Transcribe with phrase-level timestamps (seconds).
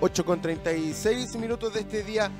[0.00, 2.30] 8 con 36 minutos de este día.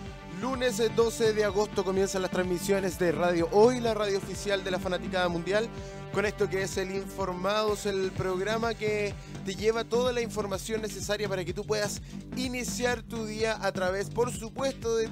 [0.41, 4.79] Lunes 12 de agosto comienzan las transmisiones de Radio Hoy, la radio oficial de la
[4.79, 5.69] Fanaticada Mundial.
[6.15, 9.13] Con esto que es el Informados, el programa que
[9.45, 12.01] te lleva toda la información necesaria para que tú puedas
[12.37, 15.05] iniciar tu día a través, por supuesto, de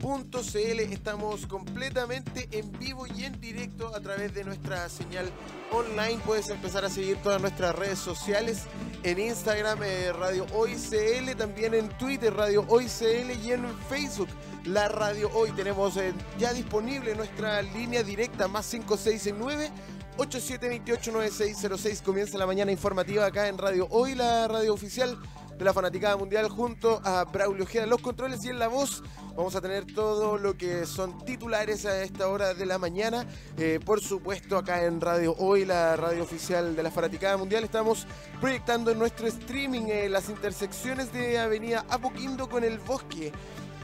[0.00, 0.80] www.radiohoy.cl.
[0.92, 5.30] Estamos completamente en vivo y en directo a través de nuestra señal
[5.70, 6.18] online.
[6.24, 8.64] Puedes empezar a seguir todas nuestras redes sociales
[9.02, 14.28] en Instagram eh, Radio Hoy CL, también en Twitter Radio Hoy CL y en Facebook
[14.64, 15.52] La Radio Hoy.
[15.52, 19.70] Tenemos eh, ya disponible nuestra línea directa más 569
[20.16, 22.02] 87289606.
[22.02, 25.16] Comienza la mañana informativa acá en Radio Hoy, la radio oficial
[25.60, 29.02] de la Fanaticada Mundial junto a Braulio Ojeda los controles y en la voz.
[29.36, 33.26] Vamos a tener todo lo que son titulares a esta hora de la mañana.
[33.58, 38.06] Eh, por supuesto, acá en Radio Hoy, la radio oficial de la Fanaticada Mundial, estamos
[38.40, 43.30] proyectando en nuestro streaming eh, las intersecciones de Avenida Apoquindo con el Bosque.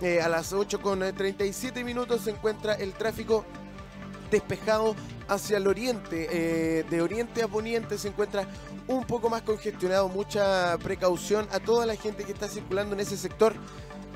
[0.01, 3.45] Eh, a las 8 con 37 minutos se encuentra el tráfico
[4.31, 4.97] despejado
[5.29, 6.85] hacia el oriente.
[6.89, 8.47] de oriente a poniente se encuentra
[8.89, 10.09] un poco más congestionado.
[10.09, 13.55] Mucha precaución a toda la gente que está circulando en ese sector.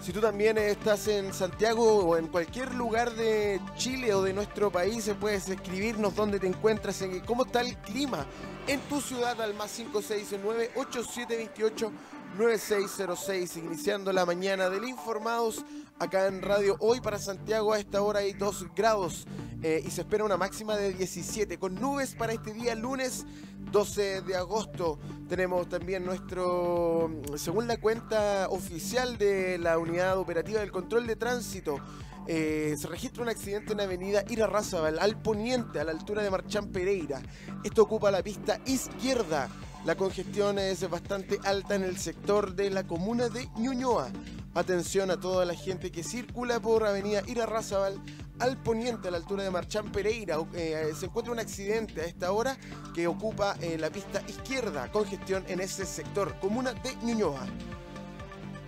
[0.00, 4.72] Si tú también estás en Santiago o en cualquier lugar de Chile o de nuestro
[4.72, 8.24] país, puedes escribirnos dónde te encuentras, y cómo está el clima
[8.66, 11.92] en tu ciudad al más 569 8728
[12.38, 15.66] 9606, iniciando la mañana del Informados
[15.98, 19.26] acá en Radio Hoy para Santiago a esta hora hay 2 grados
[19.62, 23.26] eh, y se espera una máxima de 17 con nubes para este día lunes
[23.70, 24.98] 12 de agosto.
[25.28, 31.78] Tenemos también nuestro, según la cuenta oficial de la Unidad Operativa del Control de Tránsito,
[32.26, 36.30] eh, se registra un accidente en la avenida Irarrázaval, al poniente, a la altura de
[36.30, 37.20] Marchán Pereira.
[37.64, 39.48] Esto ocupa la pista izquierda.
[39.84, 44.10] La congestión es bastante alta en el sector de la comuna de Ñuñoa.
[44.52, 48.00] Atención a toda la gente que circula por Avenida Irarrázaval
[48.40, 50.38] al poniente, a la altura de Marchán Pereira.
[50.54, 52.58] Eh, se encuentra un accidente a esta hora
[52.92, 57.46] que ocupa eh, la pista izquierda, congestión en ese sector, comuna de Ñuñoa.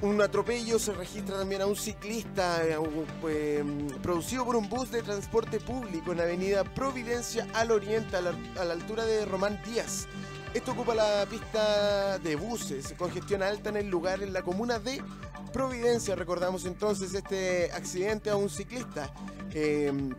[0.02, 3.64] Un atropello se registra también a un ciclista eh,
[4.02, 9.04] producido por un bus de transporte público en Avenida Providencia al oriente, a la altura
[9.04, 10.06] de Román Díaz.
[10.54, 15.02] Esto ocupa la pista de buses, congestión alta en el lugar en la comuna de
[15.50, 16.14] Providencia.
[16.14, 19.10] Recordamos entonces este accidente a un ciclista.
[19.54, 20.10] Em,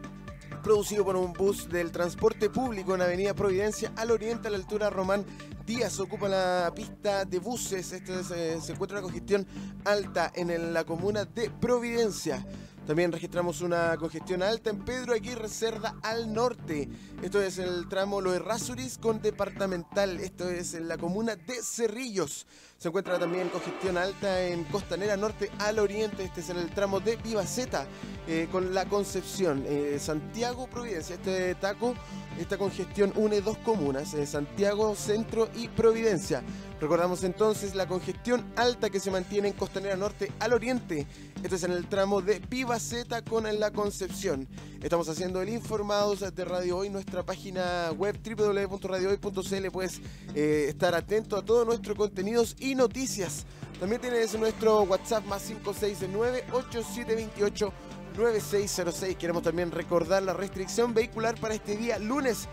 [0.64, 4.90] producido por un bus del transporte público en Avenida Providencia al oriente a la altura
[4.90, 5.24] Román
[5.68, 6.00] Díaz.
[6.00, 7.92] Ocupa la pista de buses.
[7.92, 9.46] Esto eh, se encuentra una congestión
[9.86, 12.44] alta en la comuna de Providencia.
[12.86, 16.90] También registramos una congestión alta en Pedro Aguirre Cerda al norte.
[17.22, 20.20] Esto es el tramo Lo Errázuriz con departamental.
[20.20, 22.46] Esto es en la comuna de Cerrillos.
[22.78, 26.26] Se encuentra también congestión alta en Costanera Norte al oriente.
[26.26, 27.88] Este es en el tramo de Vivaceta
[28.28, 29.64] eh, con la Concepción.
[29.66, 31.16] Eh, Santiago Providencia.
[31.16, 31.96] Este taco,
[32.38, 36.44] esta congestión une dos comunas, eh, Santiago Centro y Providencia.
[36.82, 41.08] Recordamos entonces la congestión alta que se mantiene en Costanera Norte al oriente.
[41.42, 42.42] Esto es en el tramo de
[42.74, 44.48] Vivaceta con la Concepción.
[44.82, 49.72] Estamos haciendo el Informados de Radio Hoy, nuestra página web www.radiohoy.cl.
[49.72, 50.02] Puedes
[50.34, 53.46] estar atento a todos nuestros contenidos y noticias.
[53.80, 57.74] También tienes nuestro WhatsApp más 569 8728
[58.18, 59.18] 9606.
[59.18, 62.48] Queremos también recordar la restricción vehicular para este día, lunes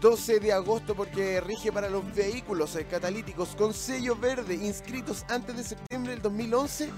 [0.00, 5.54] 12 de agosto, porque rige para los vehículos eh, catalíticos con sello verde inscritos antes
[5.54, 6.90] de septiembre del 2011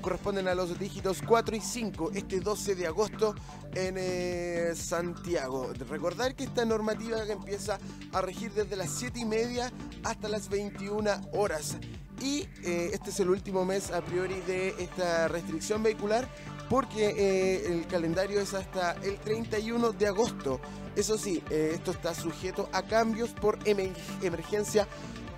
[0.00, 3.34] corresponden a los dígitos 4 y 5 este 12 de agosto
[3.74, 5.72] en eh, Santiago.
[5.88, 7.78] Recordar que esta normativa empieza
[8.12, 9.72] a regir desde las 7 y media
[10.02, 11.76] hasta las 21 horas.
[12.20, 16.28] Y eh, este es el último mes a priori de esta restricción vehicular
[16.68, 20.60] porque eh, el calendario es hasta el 31 de agosto.
[20.96, 24.88] Eso sí, esto está sujeto a cambios por emergencia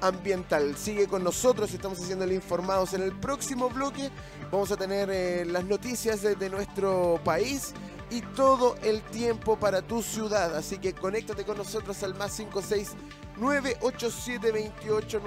[0.03, 0.77] ambiental.
[0.77, 2.93] Sigue con nosotros, estamos haciéndole informados.
[2.93, 4.11] En el próximo bloque
[4.51, 7.73] vamos a tener eh, las noticias de, nuestro país
[8.11, 10.55] y todo el tiempo para tu ciudad.
[10.57, 15.23] Así que conéctate con nosotros al más 569 8728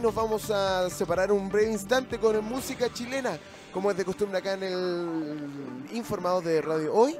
[0.00, 3.38] Nos vamos a separar un breve instante con música chilena,
[3.72, 7.18] como es de costumbre acá en el informado de Radio Hoy.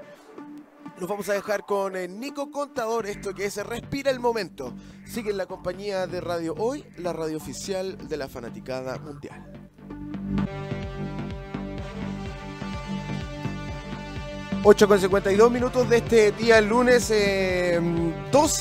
[1.00, 4.74] Nos vamos a dejar con eh, Nico Contador, esto que es Respira el Momento.
[5.06, 9.46] Sigue en la compañía de Radio Hoy, la radio oficial de la Fanaticada Mundial.
[14.64, 17.14] 8 con 52 minutos de este día lunes 12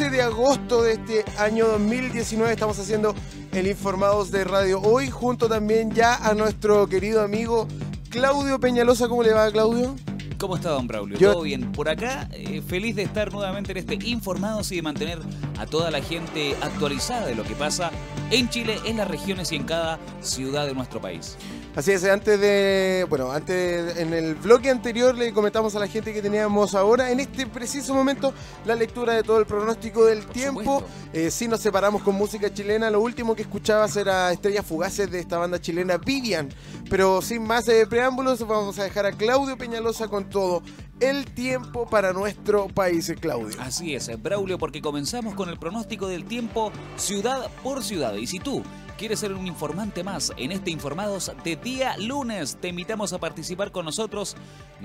[0.06, 2.54] eh, de agosto de este año 2019.
[2.54, 3.16] Estamos haciendo
[3.52, 7.68] el Informados de Radio Hoy, junto también ya a nuestro querido amigo
[8.12, 9.08] Claudio Peñalosa.
[9.08, 9.96] ¿Cómo le va, Claudio?
[10.38, 11.18] ¿Cómo está, don Braulio?
[11.18, 11.72] ¿Todo bien?
[11.72, 15.18] Por acá, eh, feliz de estar nuevamente en este Informados y de mantener
[15.58, 17.90] a toda la gente actualizada de lo que pasa
[18.30, 21.38] en Chile, en las regiones y en cada ciudad de nuestro país.
[21.78, 26.12] Así es, antes de, bueno, antes en el bloque anterior le comentamos a la gente
[26.12, 28.34] que teníamos ahora, en este preciso momento,
[28.66, 30.84] la lectura de todo el pronóstico del tiempo.
[31.14, 35.20] Eh, sí nos separamos con música chilena, lo último que escuchabas era Estrellas Fugaces de
[35.20, 36.50] esta banda chilena Vivian.
[36.90, 40.64] Pero sin más eh, preámbulos, vamos a dejar a Claudio Peñalosa con todo
[41.00, 43.56] el tiempo para nuestro país, Claudio.
[43.60, 48.16] Así es, Braulio, porque comenzamos con el pronóstico del tiempo ciudad por ciudad.
[48.16, 48.64] Y si tú
[48.98, 52.58] ¿Quieres ser un informante más en este Informados de día lunes?
[52.60, 54.36] Te invitamos a participar con nosotros.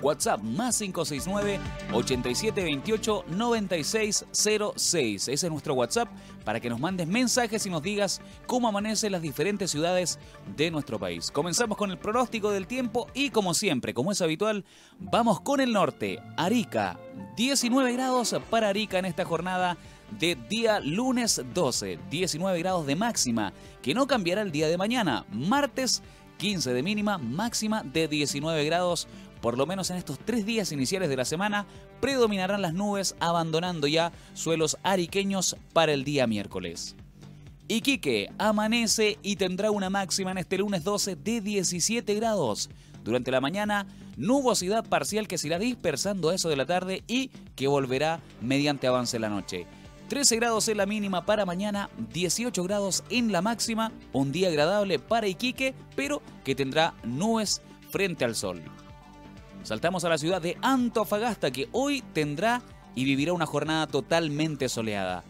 [0.03, 1.59] WhatsApp más 569
[1.95, 5.29] 8728 9606.
[5.29, 6.11] Ese es nuestro WhatsApp
[6.45, 10.19] para que nos mandes mensajes y nos digas cómo amanecen las diferentes ciudades
[10.59, 11.31] de nuestro país.
[11.31, 14.67] Comenzamos con el pronóstico del tiempo y como siempre, como es habitual,
[14.99, 16.02] vamos con el norte.
[16.37, 16.99] Arica,
[17.37, 19.77] 19 grados para Arica en esta jornada
[20.19, 23.53] de día lunes 12, 19 grados de máxima,
[23.83, 26.03] que no cambiará el día de mañana, martes
[26.39, 29.07] 15 de mínima, máxima de 19 grados.
[29.41, 31.67] Por lo menos en estos tres días iniciales de la semana,
[32.01, 36.97] predominarán las nubes, abandonando ya suelos ariqueños para el día miércoles.
[37.69, 42.71] Iquique amanece y tendrá una máxima en este lunes 12 de 17 grados.
[43.05, 47.29] Durante la mañana, nubosidad parcial que se irá dispersando a eso de la tarde y
[47.57, 49.67] que volverá mediante avance la noche.
[50.09, 54.99] 13 grados en la mínima para mañana, 18 grados en la máxima, un día agradable
[54.99, 58.61] para Iquique, pero que tendrá nubes frente al sol.
[59.63, 62.63] Saltamos a la ciudad de Antofagasta, que hoy tendrá
[62.95, 65.25] y vivirá una jornada totalmente soleada.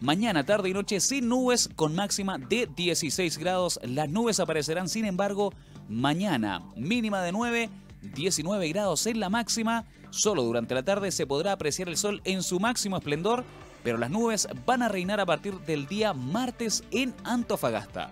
[0.00, 3.80] Mañana, tarde y noche sin nubes con máxima de 16 grados.
[3.82, 5.54] Las nubes aparecerán, sin embargo,
[5.88, 7.70] mañana mínima de 9,
[8.14, 9.84] 19 grados en la máxima.
[10.10, 13.44] Solo durante la tarde se podrá apreciar el sol en su máximo esplendor
[13.86, 18.10] pero las nubes van a reinar a partir del día martes en Antofagasta.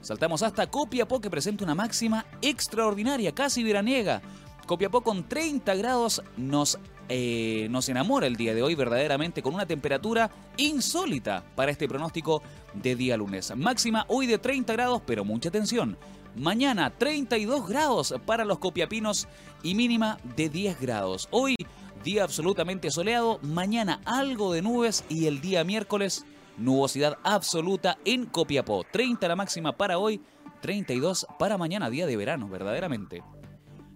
[0.00, 4.22] Saltamos hasta Copiapó que presenta una máxima extraordinaria, casi veraniega.
[4.64, 6.78] Copiapó con 30 grados nos,
[7.10, 12.42] eh, nos enamora el día de hoy verdaderamente con una temperatura insólita para este pronóstico
[12.72, 13.54] de día lunes.
[13.54, 15.98] Máxima hoy de 30 grados, pero mucha atención.
[16.36, 19.28] Mañana 32 grados para los copiapinos
[19.62, 21.28] y mínima de 10 grados.
[21.30, 21.56] Hoy
[22.04, 26.26] Día absolutamente soleado, mañana algo de nubes y el día miércoles
[26.58, 28.84] nubosidad absoluta en Copiapó.
[28.90, 30.20] 30 la máxima para hoy,
[30.62, 33.22] 32 para mañana, día de verano, verdaderamente.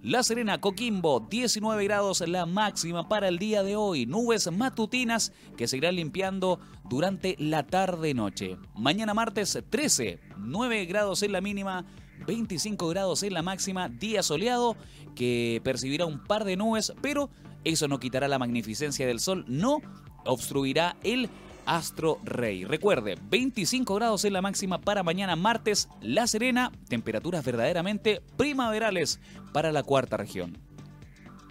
[0.03, 4.07] La Serena, Coquimbo, 19 grados la máxima para el día de hoy.
[4.07, 8.57] Nubes matutinas que seguirán limpiando durante la tarde-noche.
[8.77, 11.85] Mañana martes, 13, 9 grados en la mínima,
[12.27, 14.77] 25 grados en la máxima, día soleado
[15.15, 17.31] que percibirá un par de nubes, pero
[17.65, 19.81] eso no quitará la magnificencia del sol, no
[20.25, 21.31] obstruirá el
[21.65, 22.65] astro rey.
[22.65, 29.21] Recuerde, 25 grados en la máxima para mañana martes, La Serena, temperaturas verdaderamente primaverales
[29.53, 30.59] para la cuarta región.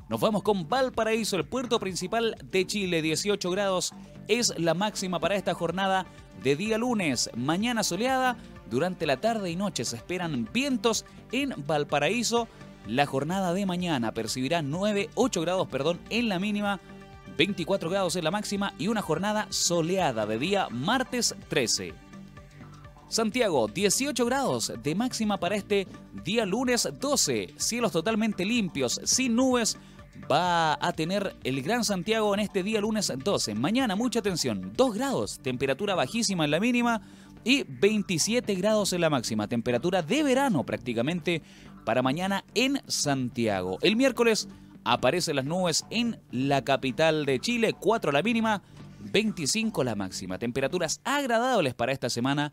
[0.07, 3.93] Nos vamos con Valparaíso, el puerto principal de Chile, 18 grados
[4.27, 6.05] es la máxima para esta jornada
[6.43, 7.29] de día lunes.
[7.35, 8.37] Mañana soleada,
[8.69, 12.47] durante la tarde y noche se esperan vientos en Valparaíso.
[12.87, 16.79] La jornada de mañana percibirá 9, 8 grados perdón, en la mínima,
[17.37, 21.93] 24 grados en la máxima y una jornada soleada de día martes 13.
[23.07, 25.87] Santiago, 18 grados de máxima para este
[26.23, 27.53] día lunes 12.
[27.57, 29.77] Cielos totalmente limpios, sin nubes.
[30.31, 33.53] Va a tener el Gran Santiago en este día lunes 12.
[33.53, 37.01] Mañana, mucha atención, 2 grados, temperatura bajísima en la mínima
[37.45, 41.41] y 27 grados en la máxima, temperatura de verano prácticamente
[41.85, 43.77] para mañana en Santiago.
[43.81, 44.49] El miércoles
[44.83, 48.61] aparecen las nubes en la capital de Chile, 4 la mínima,
[48.99, 50.39] 25 la máxima.
[50.39, 52.51] Temperaturas agradables para esta semana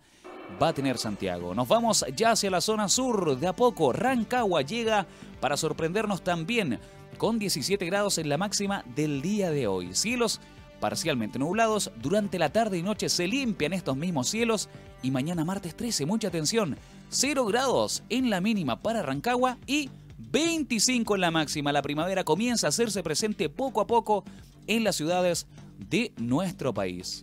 [0.62, 1.54] va a tener Santiago.
[1.54, 3.38] Nos vamos ya hacia la zona sur.
[3.38, 5.06] De a poco, Rancagua llega
[5.40, 6.78] para sorprendernos también
[7.16, 9.94] con 17 grados en la máxima del día de hoy.
[9.94, 10.40] Cielos
[10.82, 11.92] parcialmente nublados.
[12.02, 14.68] Durante la tarde y noche se limpian estos mismos cielos.
[15.00, 16.76] Y mañana martes 13, mucha atención,
[17.08, 21.70] 0 grados en la mínima para Rancagua y 25 en la máxima.
[21.70, 24.24] La primavera comienza a hacerse presente poco a poco
[24.66, 25.46] en las ciudades
[25.78, 27.22] de nuestro país.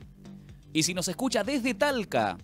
[0.71, 2.37] Y si nos escucha desde Talca,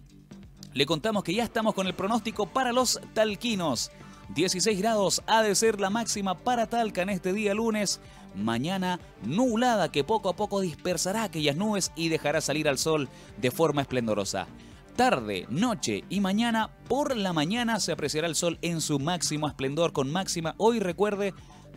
[0.73, 3.89] le contamos que ya estamos con el pronóstico para los talquinos.
[4.35, 8.01] 16 grados ha de ser la máxima para Talca en este día lunes.
[8.35, 13.51] Mañana nublada que poco a poco dispersará aquellas nubes y dejará salir al sol de
[13.51, 14.47] forma esplendorosa.
[14.95, 19.91] Tarde, noche y mañana, por la mañana se apreciará el sol en su máximo esplendor
[19.91, 21.33] con máxima, hoy recuerde,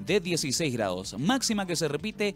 [0.07, 1.19] de 16 grados.
[1.19, 2.35] Máxima que se repite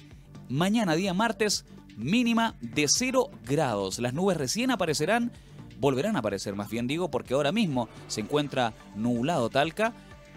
[0.48, 1.64] mañana día martes,
[1.96, 4.00] mínima de 0 grados.
[4.00, 5.30] Las nubes recién aparecerán,
[5.78, 9.92] volverán a aparecer más bien digo, porque ahora mismo se encuentra nublado Talca,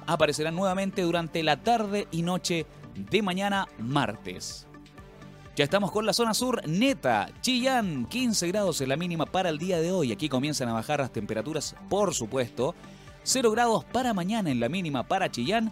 [0.05, 2.65] aparecerán nuevamente durante la tarde y noche
[2.95, 4.67] de mañana martes.
[5.55, 7.29] Ya estamos con la zona sur neta.
[7.41, 10.11] Chillán, 15 grados en la mínima para el día de hoy.
[10.11, 12.75] Aquí comienzan a bajar las temperaturas, por supuesto.
[13.23, 15.71] 0 grados para mañana en la mínima para Chillán.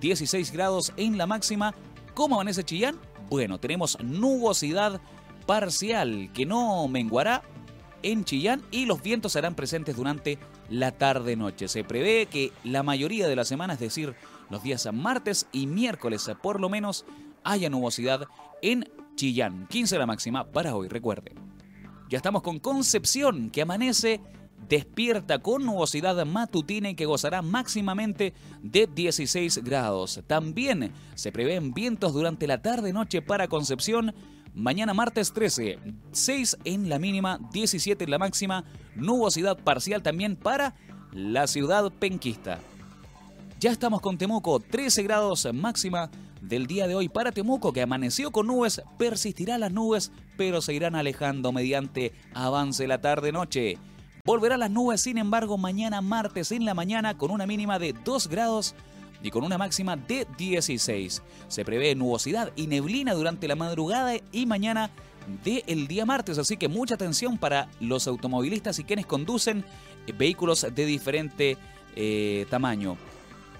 [0.00, 1.74] 16 grados en la máxima.
[2.14, 2.98] ¿Cómo amanece Chillán?
[3.30, 5.00] Bueno, tenemos nubosidad
[5.46, 7.42] parcial que no menguará
[8.02, 10.38] en Chillán y los vientos serán presentes durante
[10.68, 11.68] la tarde-noche.
[11.68, 14.14] Se prevé que la mayoría de la semana, es decir,
[14.52, 17.04] los días martes y miércoles por lo menos,
[17.42, 18.28] haya nubosidad
[18.60, 19.66] en Chillán.
[19.68, 21.34] 15 la máxima para hoy, recuerde.
[22.10, 24.20] Ya estamos con Concepción, que amanece
[24.68, 30.20] despierta con nubosidad matutina y que gozará máximamente de 16 grados.
[30.26, 34.14] También se prevén vientos durante la tarde-noche para Concepción.
[34.54, 35.78] Mañana martes 13,
[36.12, 40.74] 6 en la mínima, 17 en la máxima, nubosidad parcial también para
[41.10, 42.60] la ciudad penquista.
[43.62, 48.32] Ya estamos con Temuco, 13 grados máxima del día de hoy para Temuco, que amaneció
[48.32, 53.78] con nubes, persistirá las nubes, pero se irán alejando mediante avance la tarde-noche.
[54.24, 58.26] Volverá las nubes, sin embargo, mañana martes en la mañana con una mínima de 2
[58.26, 58.74] grados
[59.22, 61.22] y con una máxima de 16.
[61.46, 64.90] Se prevé nubosidad y neblina durante la madrugada y mañana
[65.44, 69.64] del día martes, así que mucha atención para los automovilistas y quienes conducen
[70.18, 71.56] vehículos de diferente
[71.94, 72.96] eh, tamaño.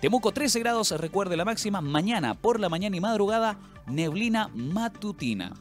[0.02, 1.80] Temuco 13 grados, recuerde la máxima.
[1.80, 5.52] Mañana por la mañana y madrugada, neblina matutina.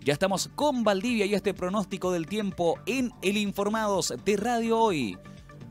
[0.00, 5.16] Ya estamos con Valdivia y este pronóstico del tiempo en el Informados de Radio Hoy.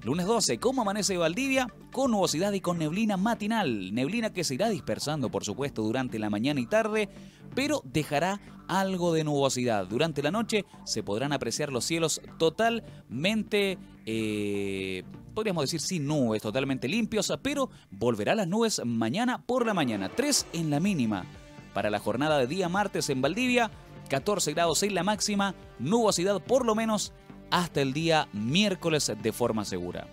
[0.01, 1.67] Lunes 12, ¿cómo amanece Valdivia?
[1.91, 3.93] Con nubosidad y con neblina matinal.
[3.93, 7.09] Neblina que se irá dispersando, por supuesto, durante la mañana y tarde,
[7.53, 9.87] pero dejará algo de nubosidad.
[9.87, 16.87] Durante la noche se podrán apreciar los cielos totalmente eh, podríamos decir sin nubes, totalmente
[16.87, 20.09] limpios, pero volverá las nubes mañana por la mañana.
[20.09, 21.25] 3 en la mínima.
[21.73, 23.71] Para la jornada de día martes en Valdivia,
[24.09, 27.13] 14 grados en la máxima, nubosidad por lo menos
[27.49, 30.07] hasta el día miércoles de forma segura.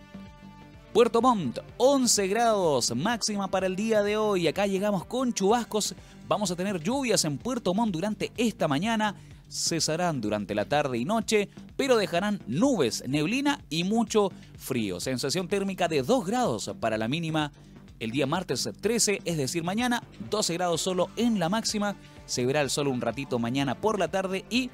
[0.93, 4.49] Puerto Montt, 11 grados máxima para el día de hoy.
[4.49, 5.95] Acá llegamos con chubascos.
[6.27, 9.15] Vamos a tener lluvias en Puerto Montt durante esta mañana
[9.51, 15.01] cesarán durante la tarde y noche, pero dejarán nubes, neblina y mucho frío.
[15.01, 17.53] Sensación térmica de 2 grados para la mínima
[17.99, 21.97] el día martes 13, es decir, mañana 12 grados solo en la máxima.
[22.25, 24.71] Se verá el sol un ratito mañana por la tarde y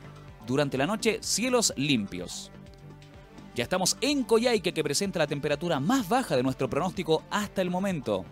[0.46, 2.52] durante la noche cielos limpios.
[3.56, 7.70] Ya estamos en Coyhaique que presenta la temperatura más baja de nuestro pronóstico hasta el
[7.70, 8.24] momento.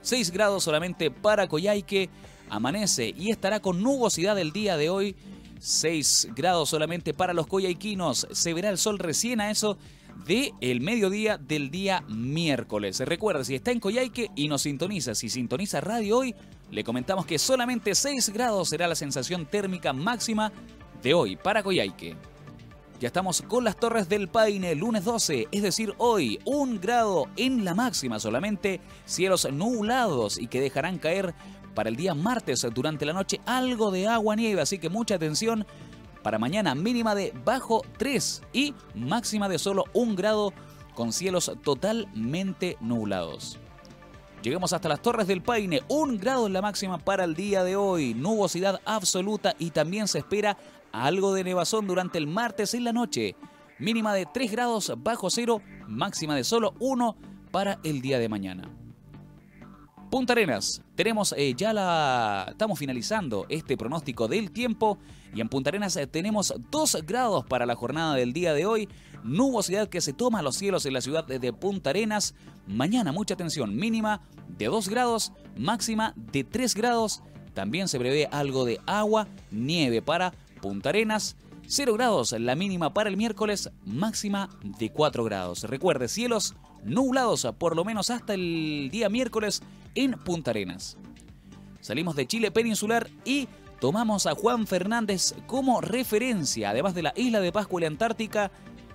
[0.00, 2.08] 6 grados solamente para Coyhaique,
[2.48, 5.16] amanece y estará con nubosidad el día de hoy
[5.58, 8.26] 6 grados solamente para los coyaiquinos.
[8.30, 9.78] Se verá el sol recién a eso
[10.26, 13.00] de el mediodía del día miércoles.
[13.00, 16.34] Recuerda, si está en Coyhaique y nos sintoniza, si sintoniza radio hoy,
[16.70, 20.52] le comentamos que solamente 6 grados será la sensación térmica máxima
[21.02, 22.16] de hoy para Coyhaique.
[22.98, 27.62] Ya estamos con las Torres del Paine, lunes 12, es decir, hoy, un grado en
[27.62, 31.34] la máxima solamente, cielos nublados y que dejarán caer
[31.76, 35.64] para el día martes durante la noche algo de agua nieve, así que mucha atención.
[36.22, 40.52] Para mañana mínima de bajo 3 y máxima de solo 1 grado
[40.94, 43.60] con cielos totalmente nublados.
[44.42, 47.76] Llegamos hasta las Torres del Paine, 1 grado en la máxima para el día de
[47.76, 50.56] hoy, nubosidad absoluta y también se espera
[50.92, 53.36] algo de nevazón durante el martes en la noche.
[53.78, 57.16] Mínima de 3 grados bajo cero, máxima de solo 1
[57.50, 58.85] para el día de mañana.
[60.10, 62.46] Punta Arenas, tenemos eh, ya la.
[62.50, 64.98] Estamos finalizando este pronóstico del tiempo
[65.34, 68.88] y en Punta Arenas eh, tenemos 2 grados para la jornada del día de hoy.
[69.24, 72.34] Nubosidad que se toma los cielos en la ciudad de Punta Arenas.
[72.68, 77.22] Mañana, mucha atención, mínima de 2 grados, máxima de 3 grados.
[77.52, 80.32] También se prevé algo de agua, nieve para
[80.62, 81.36] Punta Arenas.
[81.66, 85.64] 0 grados la mínima para el miércoles, máxima de 4 grados.
[85.64, 89.62] Recuerde, cielos nublados por lo menos hasta el día miércoles
[89.96, 90.96] en Punta Arenas.
[91.80, 93.48] Salimos de Chile peninsular y
[93.80, 98.52] tomamos a Juan Fernández como referencia, además de la isla de Pascua y la Antártica.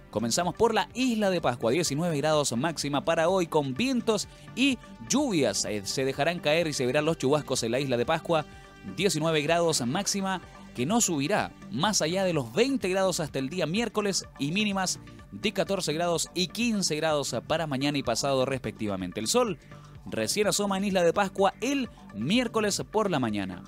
[0.09, 4.77] Comenzamos por la isla de Pascua, 19 grados máxima para hoy con vientos y
[5.09, 5.65] lluvias.
[5.65, 8.45] Eh, se dejarán caer y se verán los chubascos en la isla de Pascua.
[8.95, 10.41] 19 grados máxima
[10.75, 14.99] que no subirá más allá de los 20 grados hasta el día miércoles y mínimas
[15.31, 19.19] de 14 grados y 15 grados para mañana y pasado respectivamente.
[19.19, 19.57] El sol
[20.05, 23.63] recién asoma en Isla de Pascua el miércoles por la mañana.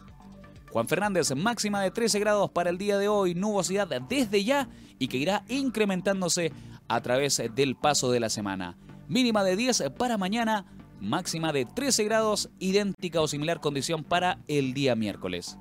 [0.71, 5.07] Juan Fernández, máxima de 13 grados para el día de hoy, nubosidad desde ya y
[5.07, 6.51] que irá incrementándose
[6.87, 8.75] a través del paso de la semana.
[9.07, 10.65] Mínima de 10 para mañana,
[10.99, 15.57] máxima de 13 grados, idéntica o similar condición para el día miércoles.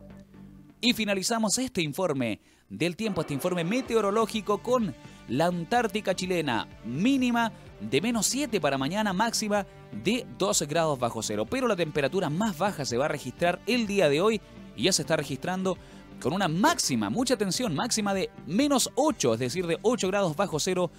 [0.81, 4.95] Y finalizamos este informe del tiempo, este informe meteorológico con
[5.29, 9.67] la Antártica chilena, mínima de menos 7 para mañana, máxima
[10.05, 11.47] de 12 grados bajo cero.
[11.49, 14.41] Pero la temperatura más baja se va a registrar el día de hoy
[14.77, 15.77] y ya se está registrando
[16.21, 20.61] con una máxima, mucha atención, máxima de menos 8, es decir, de 8 grados bajo
[20.61, 20.91] cero.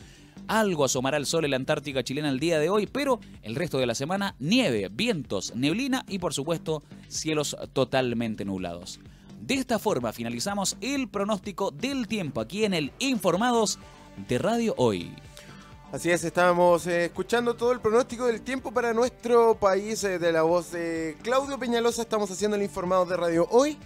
[0.47, 3.77] Algo asomará el sol en la Antártica chilena el día de hoy, pero el resto
[3.77, 8.99] de la semana nieve, vientos, neblina y por supuesto cielos totalmente nublados.
[9.39, 13.79] De esta forma finalizamos el pronóstico del tiempo aquí en el Informados
[14.17, 15.15] de Radio Hoy.
[15.91, 20.31] Así es, estábamos eh, escuchando todo el pronóstico del tiempo para nuestro país eh, de
[20.31, 22.01] la voz de Claudio Peñalosa.
[22.01, 23.77] Estamos haciendo el informado de Radio Hoy,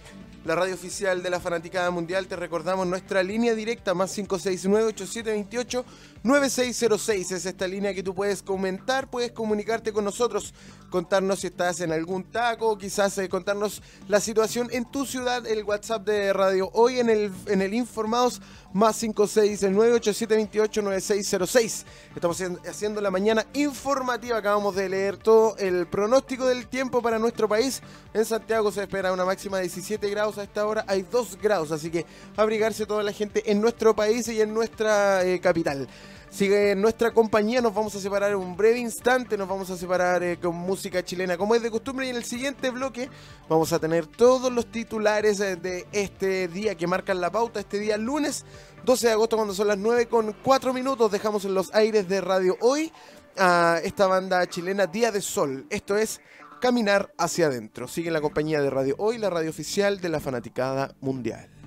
[0.46, 2.26] la radio oficial de la Fanaticada Mundial.
[2.26, 5.84] Te recordamos nuestra línea directa más 569-8728.
[6.22, 10.54] 9606 es esta línea que tú puedes comentar, puedes comunicarte con nosotros,
[10.90, 15.64] contarnos si estás en algún taco, quizás eh, contarnos la situación en tu ciudad, el
[15.64, 18.40] WhatsApp de Radio Hoy en el, en el Informados
[18.72, 21.84] más 56987289606.
[22.14, 27.48] Estamos haciendo la mañana informativa, acabamos de leer todo el pronóstico del tiempo para nuestro
[27.48, 27.82] país.
[28.14, 31.72] En Santiago se espera una máxima de 17 grados a esta hora, hay 2 grados,
[31.72, 35.88] así que abrigarse toda la gente en nuestro país y en nuestra eh, capital.
[36.30, 40.22] Sigue nuestra compañía, nos vamos a separar en un breve instante, nos vamos a separar
[40.22, 43.08] eh, con música chilena como es de costumbre y en el siguiente bloque
[43.48, 47.78] vamos a tener todos los titulares eh, de este día que marcan la pauta, este
[47.78, 48.44] día lunes
[48.84, 52.20] 12 de agosto cuando son las 9 con 4 minutos, dejamos en los aires de
[52.20, 52.92] radio hoy
[53.38, 56.20] a esta banda chilena Día de Sol, esto es
[56.60, 60.18] Caminar hacia adentro, sigue en la compañía de Radio Hoy, la radio oficial de la
[60.18, 61.57] fanaticada mundial.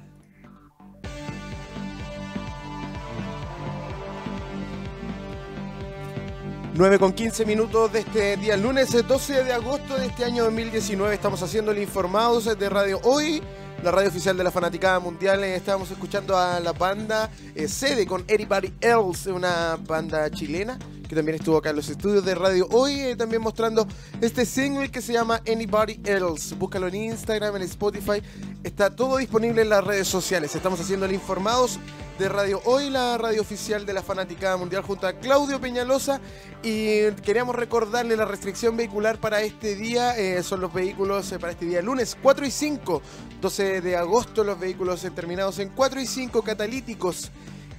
[6.73, 11.13] 9 con 15 minutos de este día lunes 12 de agosto de este año 2019.
[11.13, 13.41] Estamos haciendo el Informados de Radio Hoy,
[13.83, 15.43] la radio oficial de la Fanaticada Mundial.
[15.43, 20.79] Estábamos escuchando a la banda eh, Sede con Everybody Else, una banda chilena
[21.11, 23.85] que también estuvo acá en los estudios de radio hoy, eh, también mostrando
[24.21, 26.55] este single que se llama Anybody Else.
[26.55, 28.23] Búscalo en Instagram, en Spotify.
[28.63, 30.55] Está todo disponible en las redes sociales.
[30.55, 31.79] Estamos haciendo el Informados
[32.17, 36.21] de Radio Hoy, la radio oficial de la Fanaticada Mundial, junto a Claudio Peñalosa.
[36.63, 40.17] Y queríamos recordarle la restricción vehicular para este día.
[40.17, 43.01] eh, son los vehículos eh, para este día lunes 4 y 5,
[43.41, 47.31] 12 de agosto, los vehículos eh, terminados en 4 y 5 catalíticos.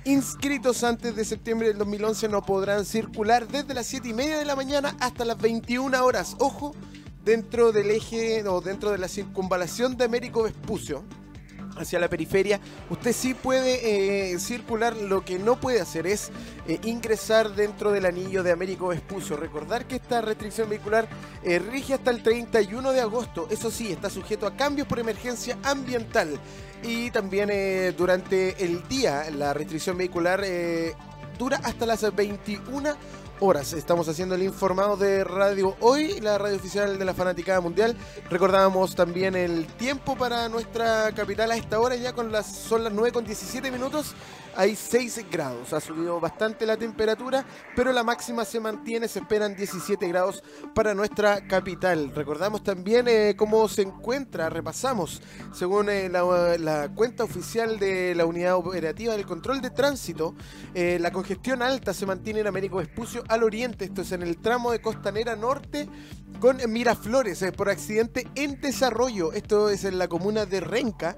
[0.04, 4.44] Inscritos antes de septiembre del 2011 no podrán circular desde las 7 y media de
[4.44, 6.34] la mañana hasta las 21 horas.
[6.40, 6.74] Ojo,
[7.24, 11.04] dentro del eje o dentro de la circunvalación de Américo Vespucio
[11.76, 16.30] hacia la periferia, usted sí puede eh, circular, lo que no puede hacer es
[16.68, 19.36] eh, ingresar dentro del anillo de Américo Vespucio.
[19.36, 21.08] Recordar que esta restricción vehicular
[21.42, 25.58] eh, rige hasta el 31 de agosto, eso sí, está sujeto a cambios por emergencia
[25.62, 26.38] ambiental.
[26.84, 27.48] Y también
[27.96, 30.94] durante el día la restricción vehicular eh,
[31.38, 32.96] dura hasta las 21
[33.42, 33.72] horas.
[33.72, 37.96] Estamos haciendo el informado de Radio Hoy, la radio oficial de la Fanaticada Mundial.
[38.30, 42.92] Recordábamos también el tiempo para nuestra capital a esta hora, ya con las, son las
[42.92, 44.14] 9 con 17 minutos.
[44.54, 47.42] Hay 6 grados, ha subido bastante la temperatura,
[47.74, 52.12] pero la máxima se mantiene, se esperan 17 grados para nuestra capital.
[52.14, 55.22] Recordamos también eh, cómo se encuentra, repasamos,
[55.54, 60.34] según eh, la, cuenta oficial de la Unidad Operativa del Control de Tránsito,
[60.74, 64.36] eh, la congestión alta se mantiene en Américo Vespucio al oriente, esto es en el
[64.36, 65.88] tramo de Costanera Norte
[66.40, 71.16] con Miraflores, por accidente en desarrollo, esto es en la comuna de Renca.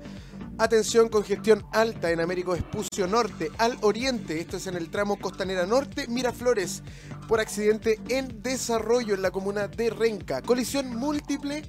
[0.57, 5.67] Atención, congestión alta en Américo Vespucio Norte, al oriente, esto es en el tramo Costanera
[5.67, 6.85] Norte, Miraflores,
[7.27, 10.43] por accidente en desarrollo en la comuna de Renca.
[10.43, 11.65] Colisión múltiple,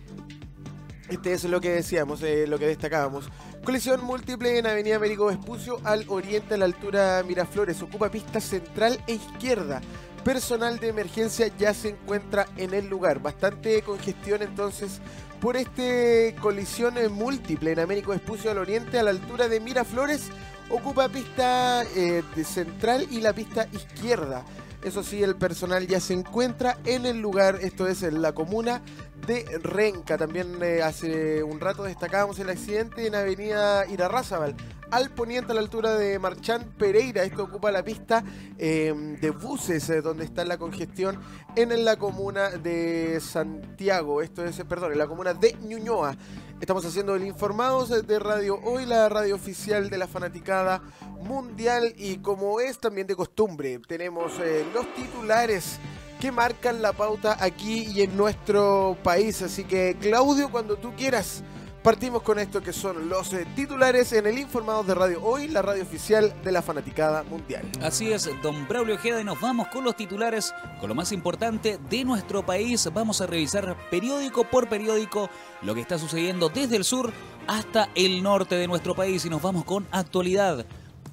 [1.09, 3.27] este es lo que decíamos, eh, lo que destacábamos.
[3.63, 9.03] Colisión múltiple en Avenida Américo Vespucio, al oriente, a la altura Miraflores, ocupa pista central
[9.07, 9.81] e izquierda.
[10.25, 13.21] Personal de emergencia ya se encuentra en el lugar.
[13.21, 14.99] Bastante congestión entonces
[15.39, 20.29] por este colisión múltiple en Américo Vespucio al oriente a la altura de Miraflores
[20.71, 24.43] ocupa pista eh, de central y la pista izquierda.
[24.83, 28.81] Eso sí, el personal ya se encuentra en el lugar, esto es en la comuna
[29.25, 30.17] de Renca.
[30.17, 34.55] También eh, hace un rato destacábamos el accidente en Avenida Irarrázaval,
[34.91, 37.23] al poniente a la altura de Marchán Pereira.
[37.23, 38.23] Esto ocupa la pista
[38.57, 41.19] eh, de buses, eh, donde está la congestión
[41.55, 44.21] en la comuna de Santiago.
[44.21, 46.15] Esto es, perdón, en la comuna de Ñuñoa.
[46.61, 50.81] Estamos haciendo el Informados de Radio Hoy, la radio oficial de la fanaticada
[51.21, 51.93] mundial.
[51.97, 54.33] Y como es también de costumbre, tenemos
[54.73, 55.79] los titulares
[56.25, 59.43] que marcan la pauta aquí y en nuestro país.
[59.43, 61.43] Así que, Claudio, cuando tú quieras.
[61.83, 65.61] Partimos con esto que son los eh, titulares en el Informados de Radio Hoy, la
[65.61, 67.63] radio oficial de la Fanaticada Mundial.
[67.79, 71.77] Así es, don Braulio Ojeda, y nos vamos con los titulares, con lo más importante
[71.91, 72.89] de nuestro país.
[72.91, 75.29] Vamos a revisar periódico por periódico
[75.61, 77.13] lo que está sucediendo desde el sur
[77.45, 80.65] hasta el norte de nuestro país y nos vamos con actualidad.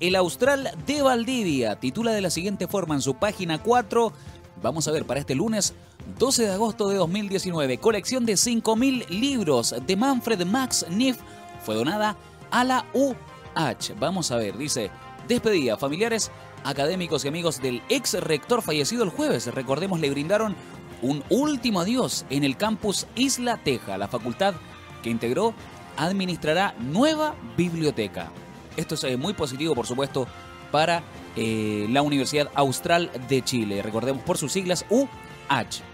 [0.02, 4.12] El Austral de Valdivia titula de la siguiente forma en su página 4,
[4.62, 5.74] vamos a ver para este lunes
[6.18, 11.18] 12 de agosto de 2019, colección de 5.000 libros de Manfred Max Niff
[11.64, 12.16] fue donada
[12.50, 13.94] a la UH.
[13.98, 14.90] Vamos a ver, dice,
[15.28, 16.30] despedida, familiares,
[16.64, 20.56] académicos y amigos del ex rector fallecido el jueves, recordemos, le brindaron
[21.02, 24.54] un último adiós en el campus Isla Teja, la facultad
[25.02, 25.54] que integró
[25.96, 28.30] administrará nueva biblioteca.
[28.76, 30.26] Esto es eh, muy positivo, por supuesto,
[30.70, 31.02] para
[31.36, 33.82] eh, la Universidad Austral de Chile.
[33.82, 35.92] Recordemos por sus siglas UH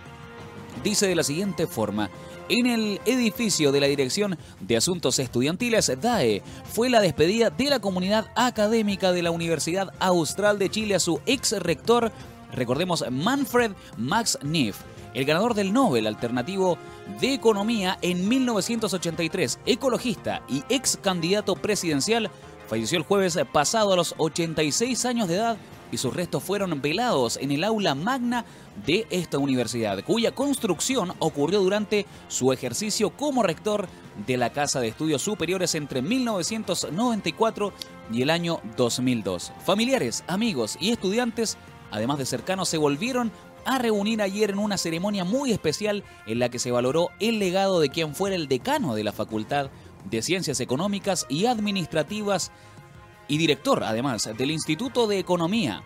[0.82, 2.10] dice de la siguiente forma.
[2.48, 7.78] En el edificio de la Dirección de Asuntos Estudiantiles, DAE, fue la despedida de la
[7.78, 12.10] comunidad académica de la Universidad Austral de Chile a su ex rector,
[12.52, 14.80] recordemos, Manfred Max Neff,
[15.12, 16.78] el ganador del Nobel Alternativo
[17.20, 22.30] de Economía en 1983, ecologista y ex candidato presidencial,
[22.68, 25.56] falleció el jueves pasado a los 86 años de edad
[25.90, 28.44] y sus restos fueron velados en el aula magna
[28.86, 33.88] de esta universidad, cuya construcción ocurrió durante su ejercicio como rector
[34.26, 37.72] de la Casa de Estudios Superiores entre 1994
[38.12, 39.52] y el año 2002.
[39.64, 41.56] Familiares, amigos y estudiantes,
[41.90, 43.32] además de cercanos, se volvieron
[43.64, 47.80] a reunir ayer en una ceremonia muy especial en la que se valoró el legado
[47.80, 49.70] de quien fuera el decano de la Facultad
[50.04, 52.50] de Ciencias Económicas y Administrativas
[53.28, 55.82] y director, además, del Instituto de Economía.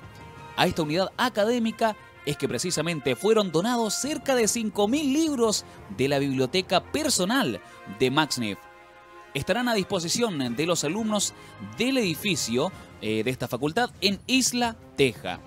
[0.57, 5.65] A esta unidad académica es que precisamente fueron donados cerca de 5.000 libros
[5.97, 7.61] de la biblioteca personal
[7.99, 8.59] de Max Neff.
[9.35, 11.35] Estarán a disposición de los alumnos
[11.79, 12.71] del edificio
[13.01, 15.41] eh, de esta facultad en Isla Teja.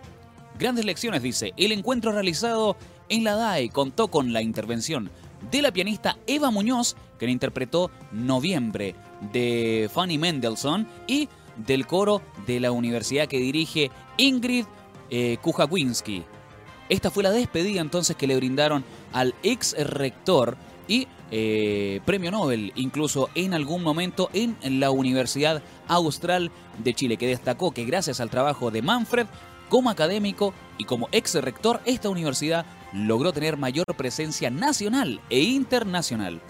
[0.58, 1.54] Grandes lecciones, dice.
[1.56, 2.78] El encuentro realizado
[3.10, 5.12] en la DAE contó con la intervención
[5.52, 8.96] de la pianista Eva Muñoz, que interpretó Noviembre
[9.34, 14.66] de Fanny Mendelssohn, y del coro de la universidad que dirige Ingrid
[15.10, 16.24] eh, Kujawinski.
[16.90, 22.72] Esta fue la despedida entonces que le brindaron al ex rector y eh, premio Nobel,
[22.76, 26.52] incluso en algún momento en la Universidad Austral
[26.84, 29.26] de Chile, que destacó que gracias al trabajo de Manfred
[29.70, 36.42] como académico y como ex rector, esta universidad logró tener mayor presencia nacional e internacional.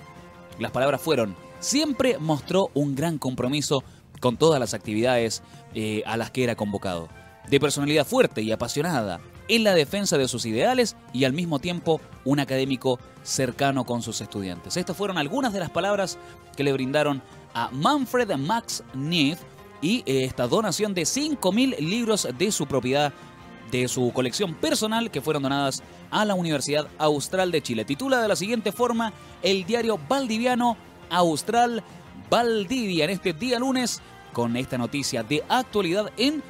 [0.60, 3.84] Las palabras fueron, siempre mostró un gran compromiso
[4.20, 7.10] con todas las actividades eh, a las que era convocado.
[7.50, 12.02] De personalidad fuerte y apasionada en la defensa de sus ideales y al mismo tiempo
[12.24, 14.78] un académico cercano con sus estudiantes.
[14.78, 16.18] Estas fueron algunas de las palabras
[16.56, 17.22] que le brindaron
[17.54, 19.40] a Manfred Max Neff
[19.82, 23.14] y eh, esta donación de 5.000 libros de su propiedad,
[23.72, 27.86] de su colección personal que fueron donadas a la Universidad Austral de Chile.
[27.86, 30.78] Titula de la siguiente forma el diario Valdiviano
[31.10, 31.84] Austral
[32.30, 34.02] Valdivia en este día lunes
[34.34, 36.44] con esta noticia de actualidad en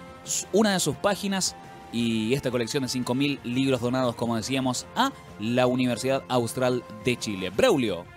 [0.54, 1.56] una de sus páginas
[1.92, 7.52] y esta colección de 5.000 libros donados, como decíamos, a la Universidad Austral de Chile.
[7.52, 8.15] Braulio.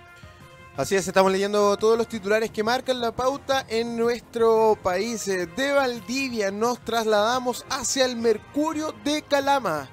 [0.78, 5.26] Así es, estamos leyendo todos los titulares que marcan la pauta en nuestro país.
[5.26, 9.90] De Valdivia nos trasladamos hacia el Mercurio de Calama.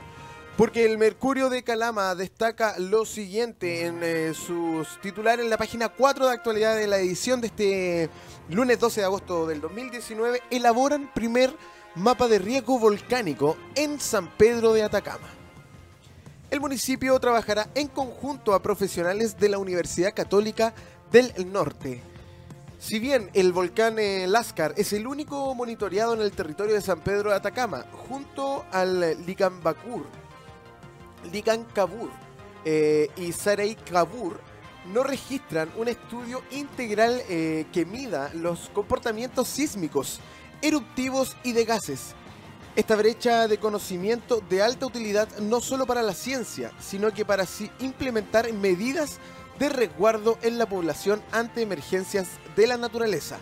[0.56, 5.90] Porque el Mercurio de Calama destaca lo siguiente en eh, sus titulares en la página
[5.90, 8.10] 4 de actualidad de la edición de este
[8.50, 10.44] lunes 12 de agosto del 2019.
[10.52, 11.58] Elaboran primer
[11.96, 15.35] mapa de riesgo volcánico en San Pedro de Atacama.
[16.52, 20.74] El municipio trabajará en conjunto a profesionales de la Universidad Católica
[21.12, 22.02] del Norte.
[22.80, 27.02] Si bien el volcán eh, Lascar es el único monitoreado en el territorio de San
[27.02, 30.06] Pedro de Atacama, junto al Licambacur,
[31.32, 32.12] Ligan Kabur
[32.64, 34.40] eh, y Sarey Kabur
[34.94, 40.20] no registran un estudio integral eh, que mida los comportamientos sísmicos,
[40.62, 42.14] eruptivos y de gases.
[42.76, 47.44] Esta brecha de conocimiento de alta utilidad no solo para la ciencia, sino que para
[47.44, 49.20] así implementar medidas
[49.58, 53.38] de resguardo en la población ante emergencias de la naturaleza.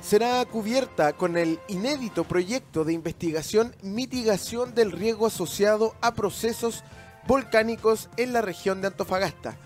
[0.00, 6.84] Será cubierta con el inédito proyecto de investigación mitigación del riesgo asociado a procesos
[7.26, 9.56] volcánicos en la región de Antofagasta,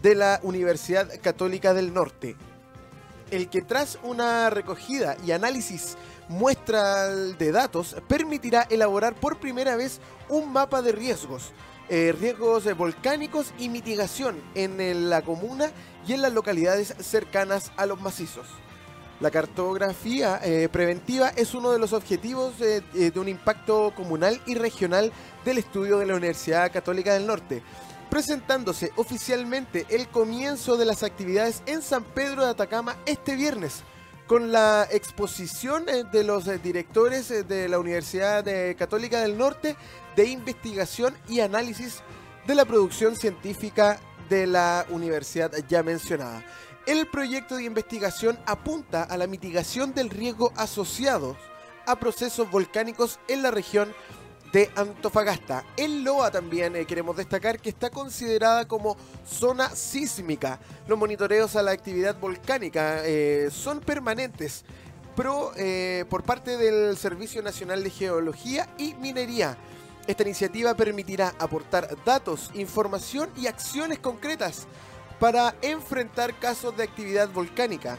[0.00, 2.36] de la Universidad Católica del Norte,
[3.30, 10.00] el que tras una recogida y análisis muestra de datos permitirá elaborar por primera vez
[10.28, 11.52] un mapa de riesgos,
[11.88, 15.70] eh, riesgos volcánicos y mitigación en la comuna
[16.06, 18.46] y en las localidades cercanas a los macizos.
[19.20, 24.54] La cartografía eh, preventiva es uno de los objetivos eh, de un impacto comunal y
[24.54, 25.12] regional
[25.44, 27.62] del estudio de la Universidad Católica del Norte,
[28.10, 33.82] presentándose oficialmente el comienzo de las actividades en San Pedro de Atacama este viernes,
[34.28, 38.44] con la exposición eh, de los eh, directores eh, de la Universidad
[38.76, 39.74] Católica del Norte
[40.14, 42.02] de investigación y análisis
[42.46, 46.44] de la producción científica de la universidad ya mencionada.
[46.86, 51.36] El proyecto de investigación apunta a la mitigación del riesgo asociado
[51.86, 53.94] a procesos volcánicos en la región
[54.52, 55.64] de Antofagasta.
[55.76, 60.58] En Loa también eh, queremos destacar que está considerada como zona sísmica.
[60.86, 64.64] Los monitoreos a la actividad volcánica eh, son permanentes
[65.18, 69.58] pero, eh, por parte del Servicio Nacional de Geología y Minería.
[70.06, 74.68] Esta iniciativa permitirá aportar datos, información y acciones concretas
[75.18, 77.98] para enfrentar casos de actividad volcánica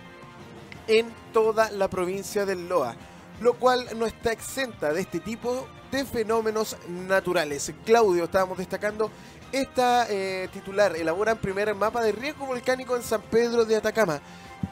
[0.87, 2.95] en toda la provincia del Loa,
[3.41, 7.73] lo cual no está exenta de este tipo de fenómenos naturales.
[7.85, 9.09] Claudio, estábamos destacando
[9.51, 14.21] esta eh, titular, elabora el primer mapa de riesgo volcánico en San Pedro de Atacama.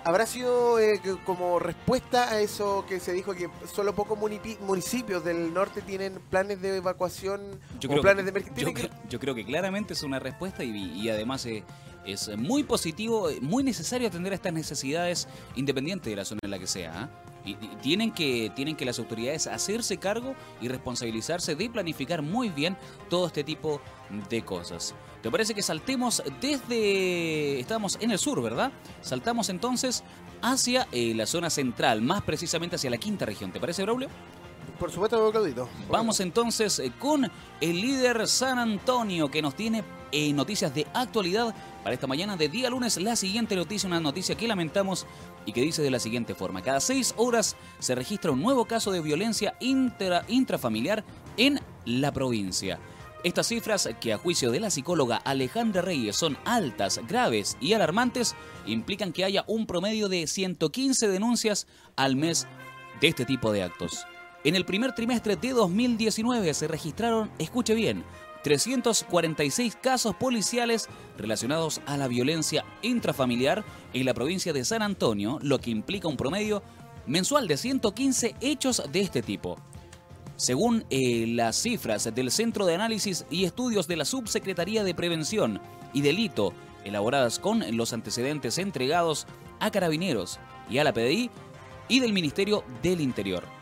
[0.03, 5.53] ¿Habrá sido eh, como respuesta a eso que se dijo que solo pocos municipios del
[5.53, 7.41] norte tienen planes de evacuación
[7.89, 8.89] o planes de emergencia?
[9.09, 11.63] Yo, creo que claramente es una respuesta y, además eh,
[12.05, 16.59] es muy positivo, muy necesario atender a estas necesidades independiente de la zona en la
[16.59, 16.93] que sea.
[16.95, 17.09] ¿ah?
[17.47, 22.77] Y, tienen, que, tienen que las autoridades hacerse cargo y responsabilizarse de planificar muy bien
[23.09, 23.81] todo este tipo
[24.29, 24.93] de cosas.
[25.21, 27.59] ¿Te parece que saltemos desde...
[27.59, 28.71] Estamos en el sur, ¿verdad?
[29.01, 30.03] Saltamos entonces
[30.41, 33.51] hacia eh, la zona central, más precisamente hacia la quinta región.
[33.51, 34.09] ¿Te parece, Braulio?
[34.79, 35.67] Por supuesto, Claudito.
[35.89, 37.29] Vamos entonces eh, con
[37.61, 42.47] el líder San Antonio que nos tiene eh, noticias de actualidad para esta mañana de
[42.47, 42.97] día lunes.
[42.97, 45.05] La siguiente noticia, una noticia que lamentamos
[45.45, 46.61] y que dice de la siguiente forma.
[46.61, 51.03] Cada seis horas se registra un nuevo caso de violencia intrafamiliar
[51.37, 52.79] en la provincia.
[53.23, 58.35] Estas cifras, que a juicio de la psicóloga Alejandra Reyes son altas, graves y alarmantes,
[58.67, 62.47] implican que haya un promedio de 115 denuncias al mes
[63.01, 64.05] de este tipo de actos.
[64.43, 68.03] En el primer trimestre de 2019 se registraron, escuche bien,
[68.43, 75.59] 346 casos policiales relacionados a la violencia intrafamiliar en la provincia de San Antonio, lo
[75.59, 76.61] que implica un promedio
[77.07, 79.57] mensual de 115 hechos de este tipo.
[80.35, 85.59] Según eh, las cifras del Centro de Análisis y Estudios de la Subsecretaría de Prevención
[85.93, 86.53] y Delito,
[86.85, 89.25] elaboradas con los antecedentes entregados
[89.59, 91.31] a carabineros y a la PDI
[91.89, 93.56] y del Ministerio del Interior.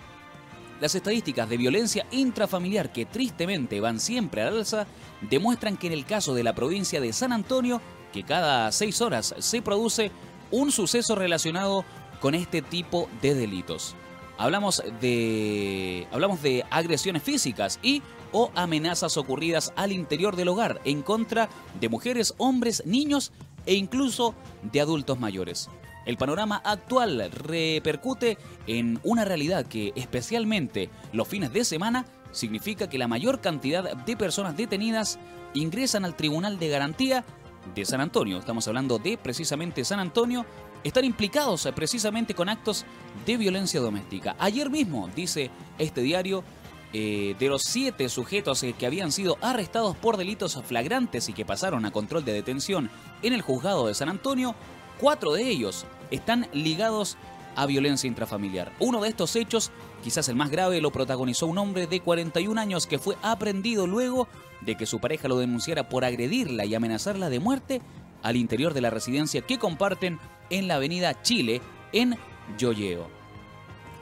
[0.82, 4.88] Las estadísticas de violencia intrafamiliar que tristemente van siempre al alza
[5.22, 9.36] demuestran que en el caso de la provincia de San Antonio, que cada seis horas
[9.40, 10.12] se produce
[10.52, 11.86] un suceso relacionado
[12.20, 13.96] con este tipo de delitos.
[14.38, 18.02] Hablamos de, hablamos de agresiones físicas y
[18.34, 21.48] o amenazas ocurridas al interior del hogar en contra
[21.80, 23.32] de mujeres, hombres, niños
[23.66, 25.70] e incluso de adultos mayores.
[26.06, 28.38] El panorama actual repercute
[28.68, 34.18] en una realidad que especialmente los fines de semana significa que la mayor cantidad de
[34.18, 35.18] personas detenidas
[35.54, 37.26] ingresan al Tribunal de Garantía
[37.74, 38.38] de San Antonio.
[38.38, 40.46] Estamos hablando de precisamente San Antonio.
[40.84, 42.86] Están implicados precisamente con actos
[43.26, 44.36] de violencia doméstica.
[44.38, 46.44] Ayer mismo, dice este diario,
[46.94, 51.44] eh, de los siete sujetos eh, que habían sido arrestados por delitos flagrantes y que
[51.44, 52.90] pasaron a control de detención
[53.22, 54.56] en el juzgado de San Antonio,
[55.00, 57.18] cuatro de ellos están ligados
[57.56, 58.72] a violencia intrafamiliar.
[58.80, 59.72] Uno de estos hechos,
[60.04, 64.28] quizás el más grave, lo protagonizó un hombre de 41 años que fue aprendido luego
[64.62, 67.82] de que su pareja lo denunciara por agredirla y amenazarla de muerte
[68.24, 71.62] al interior de la residencia que comparten en la avenida Chile,
[71.94, 72.18] en
[72.58, 73.08] Yoyeo.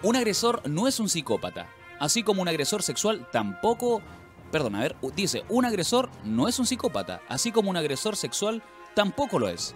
[0.01, 1.67] Un agresor no es un psicópata,
[1.99, 4.01] así como un agresor sexual tampoco...
[4.51, 8.61] Perdón, a ver, dice, un agresor no es un psicópata, así como un agresor sexual
[8.93, 9.73] tampoco lo es.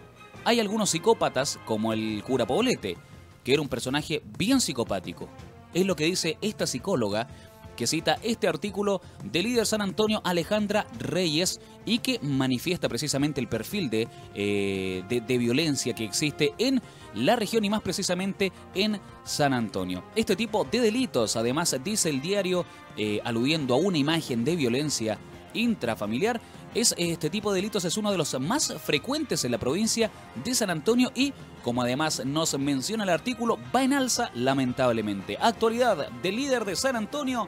[0.48, 2.96] Hay algunos psicópatas, como el cura Poblete,
[3.44, 5.28] que era un personaje bien psicopático.
[5.74, 7.28] Es lo que dice esta psicóloga
[7.76, 13.50] que cita este artículo del líder San Antonio Alejandra Reyes y que manifiesta precisamente el
[13.50, 16.82] perfil de, eh, de, violencia que existe en
[17.14, 20.06] la región y más precisamente en San Antonio.
[20.16, 25.20] Este tipo de delitos, además, dice el diario, eh, aludiendo a una imagen de violencia
[25.54, 26.40] intrafamiliar,
[26.80, 30.12] es este tipo de delitos es uno de los más frecuentes en la provincia
[30.44, 35.38] de San Antonio y, como además nos menciona el artículo, va en alza lamentablemente.
[35.42, 37.48] Actualidad del líder de San Antonio,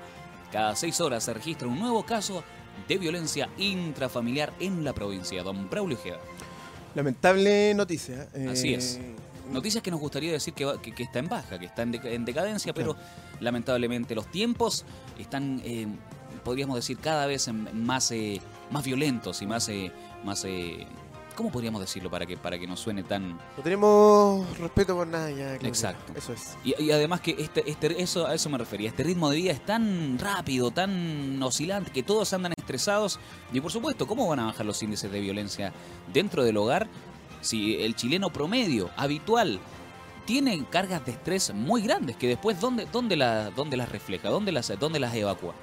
[0.52, 2.44] cada seis horas se registra un nuevo caso
[2.88, 5.44] de violencia intrafamiliar en la provincia.
[5.44, 6.18] Don Braulio Ojeda.
[6.96, 8.28] Lamentable noticia.
[8.50, 8.96] Así es.
[8.96, 9.16] Eh,
[9.52, 12.96] Noticias que nos gustaría decir que, está en baja, que está en, decadencia, pero
[13.40, 14.86] lamentablemente los tiempos
[15.18, 15.88] están, eh,
[16.44, 18.40] podríamos decir, cada vez más, eh,
[18.72, 19.70] más violentos y más,
[20.24, 20.46] más
[21.40, 23.30] ¿Cómo podríamos decirlo para que, para que no suene tan...
[23.30, 25.56] No tenemos respeto por nada ya.
[25.56, 26.12] Exacto.
[26.14, 26.58] Eso es.
[26.66, 28.90] Y, además que este, este, eso, a eso me refería.
[28.90, 33.22] Este ritmo de vida es tan rápido, tan oscilante, que todos andan estresados.
[33.54, 35.72] Y por supuesto, ¿cómo van a bajar los índices de violencia
[36.12, 36.90] dentro del hogar
[37.40, 39.62] si el chileno promedio, habitual,
[40.26, 44.28] tiene cargas de estrés muy grandes que después, ¿dónde, dónde, la, dónde las refleja?
[44.28, 45.54] ¿Dónde las, dónde las evacúa?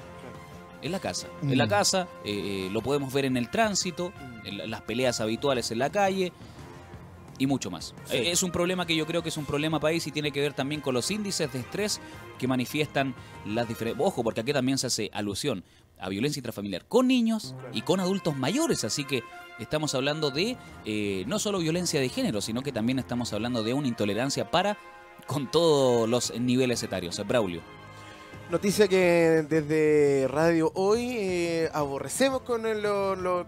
[0.82, 1.28] En la casa.
[1.42, 1.68] En la mm.
[1.68, 4.12] casa eh, eh, lo podemos ver en el tránsito,
[4.44, 6.32] en las peleas habituales en la calle
[7.38, 7.94] y mucho más.
[8.10, 10.40] Eh, es un problema que yo creo que es un problema país y tiene que
[10.40, 12.00] ver también con los índices de estrés
[12.38, 14.04] que manifiestan las diferentes...
[14.04, 15.64] Ojo, porque aquí también se hace alusión
[15.98, 19.22] a violencia intrafamiliar con niños y con adultos mayores, así que
[19.58, 20.56] estamos hablando de
[21.26, 24.78] no solo violencia de género, sino que también estamos hablando de una intolerancia para
[25.26, 27.20] con todos los niveles etarios.
[27.26, 27.62] Braulio.
[28.50, 32.62] Noticia que desde Radio Hoy eh, aborrecemos con,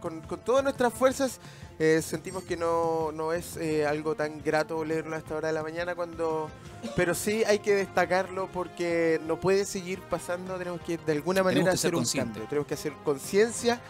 [0.01, 1.39] con, todas nuestras fuerzas.
[1.79, 5.55] Eh, sentimos que no, no es eh, algo tan grato leerlo a esta hora de
[5.55, 6.51] la mañana, cuando
[6.97, 10.59] pero sí hay que destacarlo porque no puede seguir pasando.
[10.59, 12.43] Tenemos que de alguna manera hacer un cambio.
[12.49, 13.81] Tenemos que hacer conciencia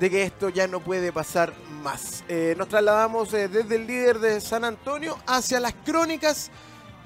[0.00, 2.24] de que esto ya no puede pasar más.
[2.56, 6.50] nos trasladamos desde el líder de San Antonio hacia las crónicas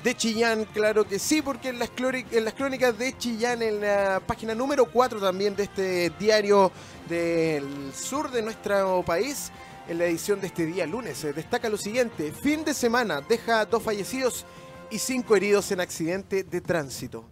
[0.02, 4.20] de Chillán, claro que sí, porque en las, en las crónicas de Chillán, en la
[4.26, 6.72] página número 4 también de este diario
[7.08, 9.52] del sur de nuestro país,
[9.88, 13.64] en la edición de este día lunes, se destaca lo siguiente, fin de semana deja
[13.64, 14.44] dos fallecidos
[14.90, 17.24] y cinco heridos en accidente de tránsito.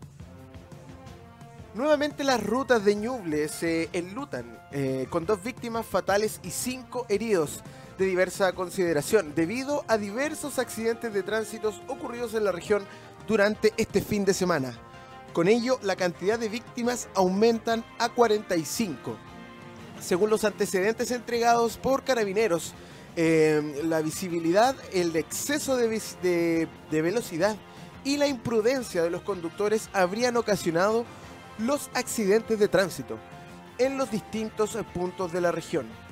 [1.74, 7.62] Nuevamente las rutas de Ñuble se enlutan, eh, con dos víctimas fatales y cinco heridos
[8.00, 12.82] de diversa consideración debido a diversos accidentes de tránsito ocurridos en la región
[13.28, 14.72] durante este fin de semana.
[15.34, 19.18] Con ello, la cantidad de víctimas aumentan a 45.
[20.00, 22.72] Según los antecedentes entregados por carabineros,
[23.16, 27.54] eh, la visibilidad, el exceso de, de velocidad
[28.02, 31.04] y la imprudencia de los conductores habrían ocasionado
[31.58, 33.18] los accidentes de tránsito
[33.76, 36.09] en los distintos puntos de la región.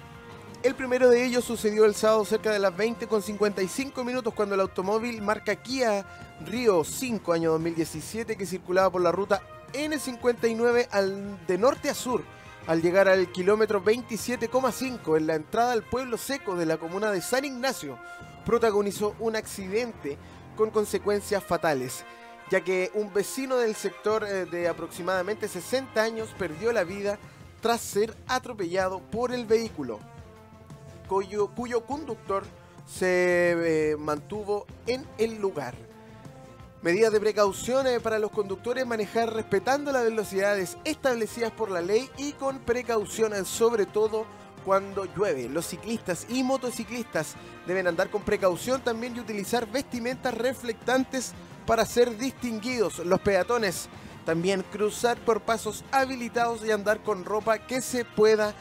[0.65, 4.57] El primero de ellos sucedió el sábado cerca de las 20 con 55 minutos cuando
[4.57, 6.05] el automóvil marca Kia
[6.45, 9.41] Río 5 año 2017 que circulaba por la ruta
[9.73, 12.25] N59 al, de norte a sur
[12.67, 17.23] al llegar al kilómetro 27,5 en la entrada al pueblo seco de la comuna de
[17.23, 17.97] San Ignacio.
[18.45, 20.19] Protagonizó un accidente
[20.57, 22.05] con consecuencias fatales
[22.51, 27.17] ya que un vecino del sector eh, de aproximadamente 60 años perdió la vida
[27.61, 30.01] tras ser atropellado por el vehículo
[31.09, 32.45] cuyo, conductor
[32.87, 35.75] se eh, mantuvo en el lugar.
[36.81, 42.33] Medidas de precaución para los conductores manejar respetando las velocidades establecidas por la ley y
[42.33, 44.27] con precaución sobre todo
[44.65, 45.49] cuando llueve.
[45.49, 47.35] Los ciclistas y motociclistas
[47.67, 51.33] deben andar con precaución también y utilizar vestimentas reflectantes
[51.67, 52.99] para ser distinguidos.
[53.01, 53.89] Los peatones
[54.25, 58.55] también cruzar por pasos habilitados y andar con ropa que se pueda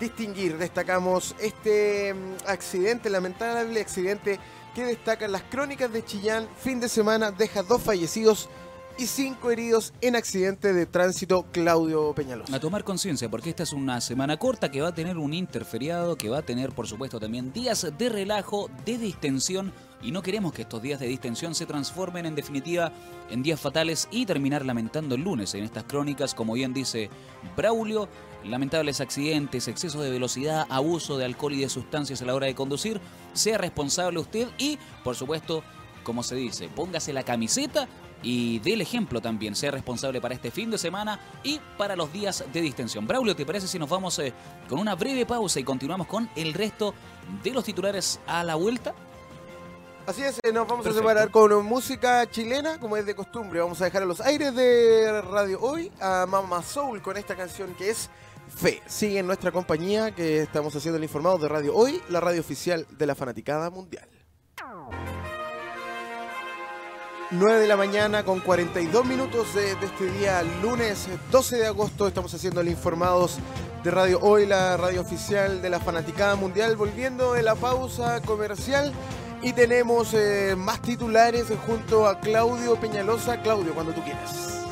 [0.00, 0.58] distinguir.
[0.58, 4.40] Destacamos este mm, accidente, lamentable accidente
[4.74, 6.48] que destacan las crónicas de Chillán.
[6.56, 8.48] Fin de semana deja dos fallecidos
[8.98, 12.54] y cinco heridos en accidente de tránsito Claudio Peñalosa.
[12.54, 16.16] A tomar conciencia, porque esta es una semana corta que va a tener un interferiado,
[16.16, 19.72] que va a tener, por supuesto, también días de relajo, de distensión
[20.02, 22.92] y no queremos que estos días de distensión se transformen en definitiva
[23.30, 27.10] en días fatales y terminar lamentando el lunes en estas crónicas, como bien dice
[27.56, 28.08] Braulio,
[28.44, 32.54] lamentables accidentes, exceso de velocidad, abuso de alcohol y de sustancias a la hora de
[32.54, 33.00] conducir,
[33.32, 35.62] sea responsable usted y, por supuesto,
[36.02, 37.88] como se dice, póngase la camiseta
[38.22, 42.12] y dé el ejemplo también, sea responsable para este fin de semana y para los
[42.12, 43.06] días de distensión.
[43.06, 44.32] Braulio, ¿te parece si nos vamos eh,
[44.68, 46.94] con una breve pausa y continuamos con el resto
[47.42, 48.94] de los titulares a la vuelta?
[50.06, 53.60] Así es, eh, nos vamos a separar con música chilena, como es de costumbre.
[53.60, 57.74] Vamos a dejar a los aires de Radio Hoy a Mama Soul con esta canción
[57.74, 58.10] que es
[58.48, 58.82] Fe.
[58.86, 62.86] Sigue en nuestra compañía que estamos haciendo el informado de Radio Hoy, la radio oficial
[62.90, 64.08] de la Fanaticada Mundial.
[67.32, 72.08] 9 de la mañana con 42 minutos de, de, este día, lunes 12 de agosto.
[72.08, 73.38] Estamos haciendo el informados
[73.84, 76.74] de Radio Hoy, la radio oficial de la Fanaticada Mundial.
[76.74, 78.92] Volviendo de la pausa comercial
[79.42, 83.42] y tenemos eh, más titulares junto a Claudio Peñalosa.
[83.42, 84.64] Claudio, cuando tú quieras.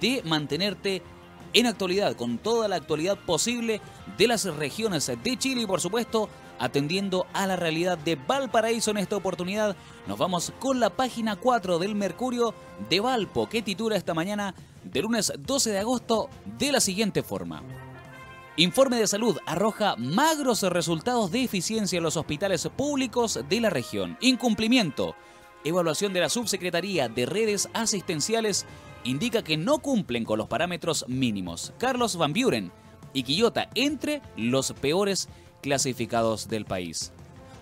[0.00, 1.02] de mantenerte
[1.52, 3.80] en actualidad, con toda la actualidad posible
[4.18, 6.28] de las regiones de Chile y por supuesto
[6.58, 9.76] atendiendo a la realidad de Valparaíso en esta oportunidad.
[10.06, 12.54] Nos vamos con la página 4 del Mercurio
[12.88, 16.28] de Valpo, que titula esta mañana de lunes 12 de agosto
[16.58, 17.62] de la siguiente forma.
[18.56, 24.16] Informe de salud arroja magros resultados de eficiencia en los hospitales públicos de la región.
[24.20, 25.16] Incumplimiento.
[25.64, 28.64] Evaluación de la Subsecretaría de Redes Asistenciales
[29.02, 31.72] indica que no cumplen con los parámetros mínimos.
[31.78, 32.70] Carlos Van Buren
[33.12, 35.28] y Quillota entre los peores
[35.64, 37.10] clasificados del país.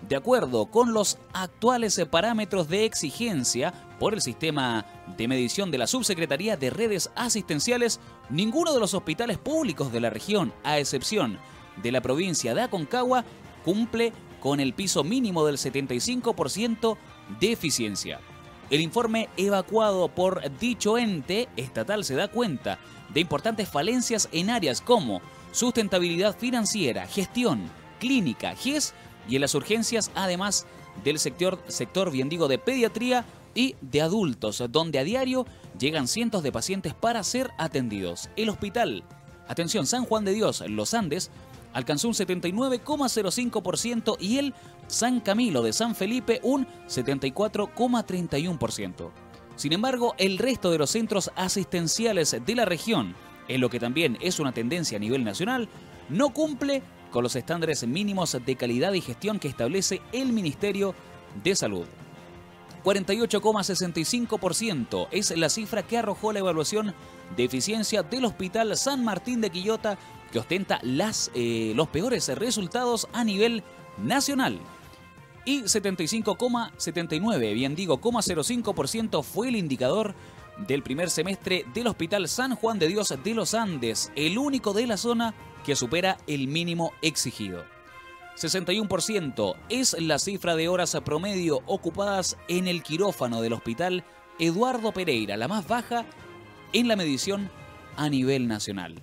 [0.09, 4.85] De acuerdo con los actuales parámetros de exigencia por el sistema
[5.17, 10.11] de medición de la Subsecretaría de Redes Asistenciales, ninguno de los hospitales públicos de la
[10.11, 11.39] región, a excepción
[11.81, 13.25] de la provincia de Aconcagua,
[13.65, 16.97] cumple con el piso mínimo del 75%
[17.39, 18.19] de eficiencia.
[18.69, 22.81] El informe evacuado por dicho ente estatal se da cuenta
[23.15, 25.23] de importantes falencias en áreas como
[25.53, 27.71] sustentabilidad financiera, gestión,
[28.03, 28.93] clínica, GES
[29.29, 30.67] y en las urgencias, además
[31.05, 33.25] del sector, sector bien digo, de pediatría
[33.55, 35.47] y de adultos, donde a diario
[35.79, 38.29] llegan cientos de pacientes para ser atendidos.
[38.35, 39.05] El hospital,
[39.47, 41.31] atención, San Juan de Dios, Los Andes,
[41.73, 44.53] alcanzó un 79,05% y el
[44.89, 49.11] San Camilo de San Felipe un 74,31%.
[49.55, 53.15] Sin embargo, el resto de los centros asistenciales de la región,
[53.47, 55.69] en lo que también es una tendencia a nivel nacional,
[56.09, 56.83] no cumple
[57.13, 60.97] con los estándares mínimos de calidad y gestión que establece el Ministerio
[61.45, 61.87] de Salud.
[62.83, 66.93] 48,65% es la cifra que arrojó la evaluación
[67.37, 69.97] de eficiencia del Hospital San Martín de Quillota,
[70.33, 73.63] que ostenta las, eh, los peores resultados a nivel
[73.99, 74.59] nacional.
[75.45, 80.15] Y 75,79, bien digo, 0,05% fue el indicador
[80.67, 84.87] del primer semestre del Hospital San Juan de Dios de los Andes, el único de
[84.87, 85.35] la zona
[85.65, 87.65] que supera el mínimo exigido.
[88.37, 94.05] 61% es la cifra de horas promedio ocupadas en el quirófano del Hospital
[94.39, 96.07] Eduardo Pereira, la más baja
[96.73, 97.51] en la medición
[97.97, 99.03] a nivel nacional.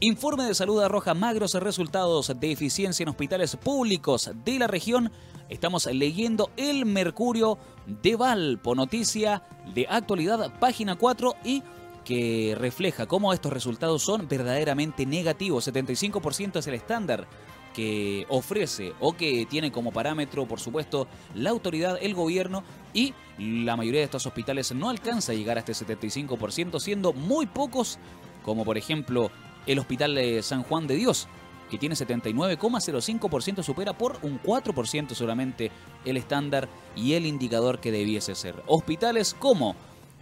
[0.00, 5.10] Informe de salud arroja magros resultados de eficiencia en hospitales públicos de la región.
[5.48, 9.42] Estamos leyendo el Mercurio de Valpo, noticia
[9.74, 11.62] de actualidad, página 4 y
[12.06, 15.66] que refleja cómo estos resultados son verdaderamente negativos.
[15.68, 17.26] 75% es el estándar
[17.74, 22.62] que ofrece o que tiene como parámetro, por supuesto, la autoridad, el gobierno
[22.94, 27.46] y la mayoría de estos hospitales no alcanza a llegar a este 75%, siendo muy
[27.46, 27.98] pocos,
[28.44, 29.30] como por ejemplo
[29.66, 31.26] el Hospital de San Juan de Dios,
[31.68, 35.72] que tiene 79,05%, supera por un 4% solamente
[36.04, 38.62] el estándar y el indicador que debiese ser.
[38.68, 39.74] Hospitales como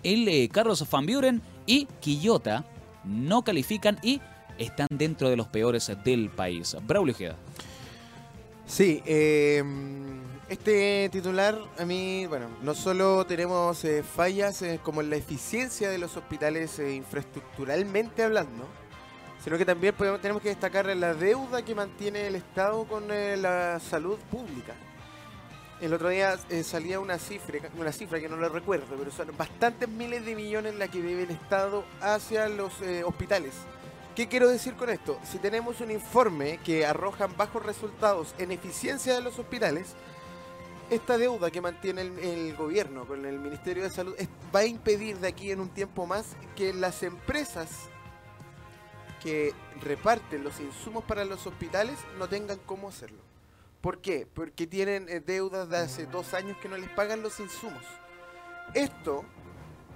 [0.04, 2.64] el eh, Carlos Van Buren y Quillota
[3.04, 4.20] no califican y
[4.58, 6.76] están dentro de los peores del país.
[6.86, 7.36] Braulio Ojeda.
[8.66, 15.10] Sí, em, este titular a mí, bueno, no solo tenemos eh, fallas eh, como en
[15.10, 18.66] la eficiencia de los hospitales infraestructuralmente hablando,
[19.42, 23.78] sino que también tenemos que destacar la deuda que mantiene el Estado con eh, la
[23.78, 24.72] salud pública.
[25.80, 29.36] El otro día eh, salía una cifra, una cifra que no lo recuerdo, pero son
[29.36, 33.54] bastantes miles de millones la que debe el Estado hacia los eh, hospitales.
[34.14, 35.18] ¿Qué quiero decir con esto?
[35.24, 39.96] Si tenemos un informe que arrojan bajos resultados en eficiencia de los hospitales,
[40.90, 44.14] esta deuda que mantiene el, gobierno con el Ministerio de Salud
[44.54, 47.70] va a impedir de aquí en un tiempo más que las empresas
[49.22, 49.52] que
[49.82, 53.33] reparten los insumos para los hospitales no tengan cómo hacerlo.
[53.84, 54.26] ¿Por qué?
[54.32, 57.82] Porque tienen eh, deudas de hace dos años que no les pagan los insumos.
[58.72, 59.26] Esto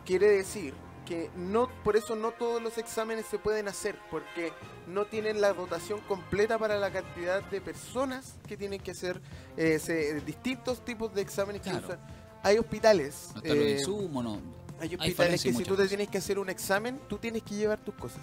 [0.05, 0.75] quiere decir
[1.07, 4.53] que no, por eso no todos los exámenes se pueden hacer, porque
[4.87, 9.23] no tienen la dotación completa para la cantidad de personas que tienen que hacer
[9.57, 11.99] eh, distintos tipos de exámenes que usan
[12.43, 13.31] hay hospitales.
[13.33, 14.35] No está los eh, insumos, no.
[14.35, 17.43] hay hay hospitales falencia que si tú te tienes que hacer un examen, tú tienes
[17.43, 18.21] que llevar tus cosas.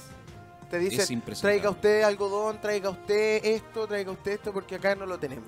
[0.75, 5.17] Te dicen, traiga usted algodón, traiga usted esto, traiga usted esto, porque acá no lo
[5.17, 5.47] tenemos.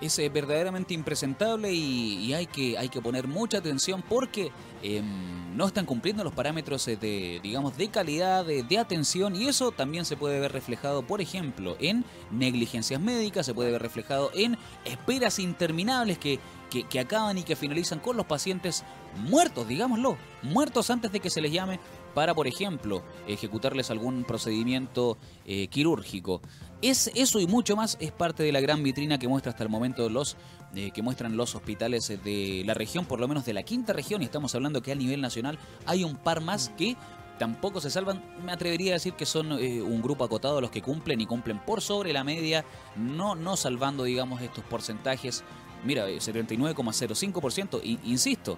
[0.00, 4.50] es eh, verdaderamente impresentable y, y hay, que, hay que poner mucha atención porque
[4.82, 9.48] em, no están cumpliendo los parámetros eh, de, digamos, de calidad, de, de atención y
[9.48, 14.30] eso también se puede ver reflejado, por ejemplo, en negligencias médicas, se puede ver reflejado
[14.34, 16.40] en esperas interminables que,
[16.70, 18.84] que, que acaban y que finalizan con los pacientes
[19.16, 21.80] muertos, digámoslo, muertos antes de que se les llame
[22.16, 26.40] para, por ejemplo, ejecutarles algún procedimiento eh, quirúrgico.
[26.80, 29.68] Es eso y mucho más es parte de la gran vitrina que muestra hasta el
[29.68, 30.38] momento los
[30.74, 34.22] eh, que muestran los hospitales de la región, por lo menos de la quinta región,
[34.22, 36.96] y estamos hablando que a nivel nacional hay un par más que
[37.38, 38.24] tampoco se salvan.
[38.42, 41.58] Me atrevería a decir que son eh, un grupo acotado los que cumplen y cumplen
[41.58, 42.64] por sobre la media,
[42.96, 45.44] no, no salvando, digamos, estos porcentajes.
[45.84, 48.56] Mira, eh, 79,05%, y, insisto,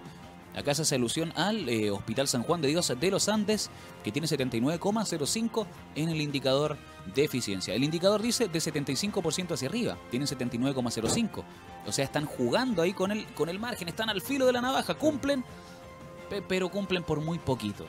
[0.56, 3.70] Acá se hace alusión al eh, Hospital San Juan de Dios de los Andes,
[4.02, 6.76] que tiene 79,05 en el indicador
[7.14, 7.74] de eficiencia.
[7.74, 11.44] El indicador dice de 75% hacia arriba, tienen 79,05.
[11.86, 14.60] O sea, están jugando ahí con el, con el margen, están al filo de la
[14.60, 15.44] navaja, cumplen,
[16.28, 17.86] pe- pero cumplen por muy poquito.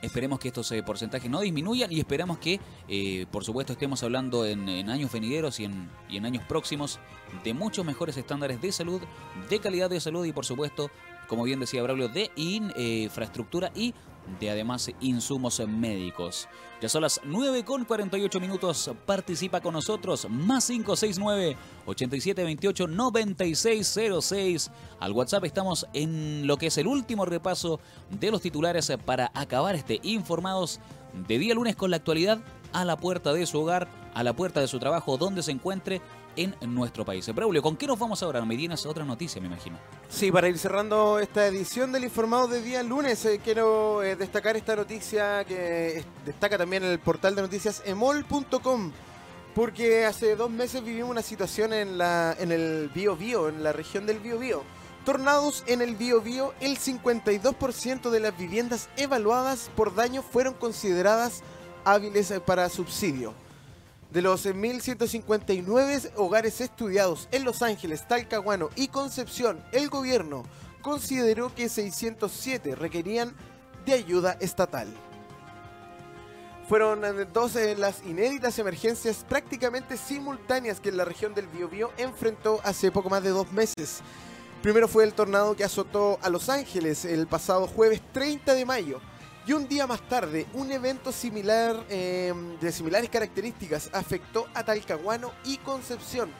[0.00, 4.46] Esperemos que estos eh, porcentajes no disminuyan y esperamos que, eh, por supuesto, estemos hablando
[4.46, 7.00] en, en años venideros y en, y en años próximos
[7.42, 9.02] de muchos mejores estándares de salud,
[9.50, 10.88] de calidad de salud y, por supuesto,
[11.28, 13.94] como bien decía Braulio, de eh, infraestructura y
[14.40, 16.48] de además insumos médicos.
[16.80, 18.90] Ya son las 9 con 48 minutos.
[19.04, 20.28] Participa con nosotros.
[20.30, 21.56] Más 569
[21.86, 24.70] 8728 9606.
[25.00, 29.74] Al WhatsApp estamos en lo que es el último repaso de los titulares para acabar
[29.74, 30.78] este informados
[31.26, 32.38] de día lunes con la actualidad
[32.72, 36.00] a la puerta de su hogar, a la puerta de su trabajo, donde se encuentre
[36.38, 37.26] en nuestro país.
[37.34, 38.44] Braulio, ¿con qué nos vamos ahora?
[38.44, 39.76] Me tienes otra noticia, me imagino.
[40.08, 44.56] Sí, para ir cerrando esta edición del Informado de día lunes, eh, quiero eh, destacar
[44.56, 48.92] esta noticia que destaca también el portal de noticias emol.com,
[49.54, 53.72] porque hace dos meses vivimos una situación en, la, en el Bío Bío, en la
[53.72, 54.62] región del Bío Bío.
[55.04, 61.42] Tornados en el Bío Bío, el 52% de las viviendas evaluadas por daño fueron consideradas
[61.84, 63.34] hábiles eh, para subsidio.
[64.10, 70.44] De los eh, 1.159 hogares estudiados en Los Ángeles, Talcahuano y Concepción, el gobierno
[70.80, 73.34] consideró que 607 requerían
[73.84, 74.88] de ayuda estatal.
[76.68, 77.02] Fueron
[77.32, 83.10] dos eh, las inéditas emergencias prácticamente simultáneas que la región del Biobío enfrentó hace poco
[83.10, 84.00] más de dos meses.
[84.62, 89.00] Primero fue el tornado que azotó a Los Ángeles el pasado jueves 30 de mayo.
[89.48, 95.32] Y un día más tarde, un evento similar, eh, de similares características afectó a Talcahuano
[95.42, 96.30] y Concepción,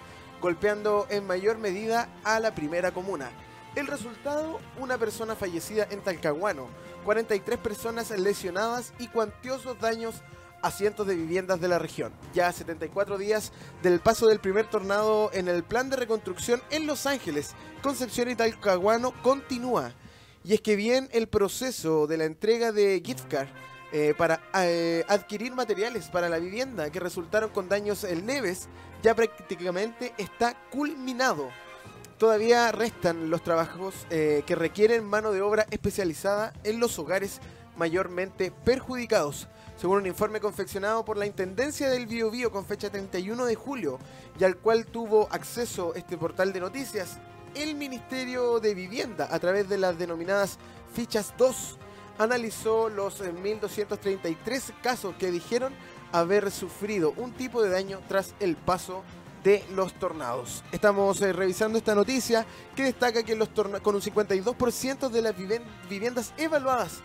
[0.42, 3.30] golpeando en mayor medida a la primera comuna.
[3.76, 6.68] El resultado, una persona fallecida en Talcahuano,
[7.06, 10.16] 43 personas lesionadas y cuantiosos daños
[10.60, 12.12] a cientos de viviendas de la región.
[12.34, 13.52] Ya a 74 días
[13.82, 18.34] del paso del primer tornado en el plan de reconstrucción en Los Ángeles, Concepción y
[18.34, 19.94] Talcahuano continúa.
[20.48, 23.48] Y es que bien el proceso de la entrega de gift card
[23.92, 28.66] eh, para eh, adquirir materiales para la vivienda que resultaron con daños leves
[29.02, 31.50] ya prácticamente está culminado.
[32.16, 37.40] Todavía restan los trabajos eh, que requieren mano de obra especializada en los hogares
[37.76, 39.48] mayormente perjudicados.
[39.76, 43.98] Según un informe confeccionado por la Intendencia del Biobío con fecha 31 de julio
[44.40, 47.18] y al cual tuvo acceso este portal de noticias,
[47.54, 50.58] el Ministerio de Vivienda, a través de las denominadas
[50.94, 51.78] fichas 2,
[52.18, 55.72] analizó los eh, 1.233 casos que dijeron
[56.12, 59.02] haber sufrido un tipo de daño tras el paso
[59.44, 60.64] de los tornados.
[60.72, 62.44] Estamos eh, revisando esta noticia
[62.74, 65.34] que destaca que los con un 52% de las
[65.88, 67.00] viviendas evaluadas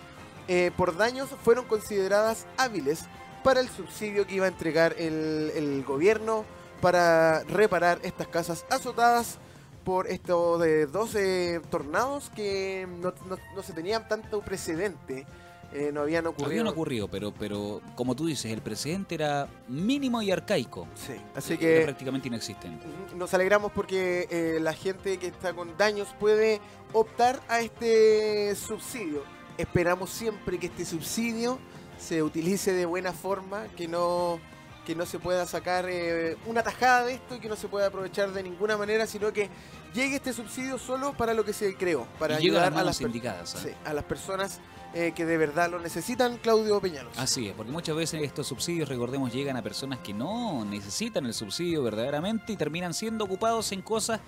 [0.48, 3.06] eh, por daños fueron consideradas hábiles
[3.44, 6.44] para el subsidio que iba a entregar el, el gobierno
[6.82, 9.38] para reparar estas casas azotadas
[9.84, 15.26] por estos de 12 tornados que no, no- no se tenían tanto precedente,
[15.74, 16.50] eh, no habían ocurrido.
[16.52, 20.88] Habían ocurrido, pero, pero como tú dices, el precedente era mínimo y arcaico.
[20.96, 22.86] Sí, así Era que prácticamente inexistente.
[23.16, 26.62] Nos alegramos porque eh, la gente que está con daños puede
[26.94, 29.24] optar a este subsidio.
[29.58, 31.58] Esperamos siempre que este subsidio
[31.98, 34.40] se utilice de buena forma, que no,
[34.86, 37.88] que no se pueda sacar eh, una tajada de esto y que no se pueda
[37.88, 39.50] aprovechar de ninguna manera, sino que
[39.94, 43.02] llegue este subsidio solo para lo que se creó, para y a ayudar a las,
[43.02, 43.56] indicadas.
[43.56, 43.70] ¿eh?
[43.70, 44.60] sí, a las personas
[44.94, 47.18] eh, que de verdad lo necesitan, Claudio Peñalos.
[47.18, 51.34] Así es, porque muchas veces estos subsidios, recordemos, llegan a personas que no necesitan el
[51.34, 54.20] subsidio verdaderamente y terminan siendo ocupados en cosas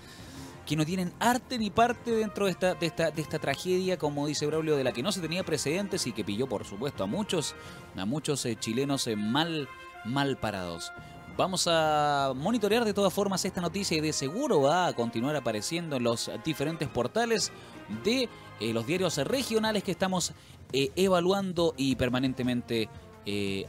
[0.66, 4.26] que no tienen arte ni parte dentro de esta, de esta, de esta tragedia, como
[4.26, 7.06] dice Braulio, de la que no se tenía precedentes y que pilló, por supuesto, a
[7.06, 7.54] muchos,
[7.96, 9.68] a muchos eh, chilenos eh, mal,
[10.06, 10.92] mal parados.
[11.36, 15.96] Vamos a monitorear de todas formas esta noticia y de seguro va a continuar apareciendo
[15.96, 17.52] en los diferentes portales
[18.04, 18.28] de
[18.58, 20.32] eh, los diarios regionales que estamos
[20.72, 22.88] evaluando y permanentemente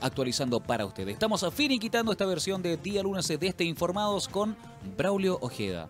[0.02, 1.14] actualizando para ustedes.
[1.14, 4.56] Estamos finiquitando esta versión de día lunes de este Informados con
[4.98, 5.90] Braulio Ojeda.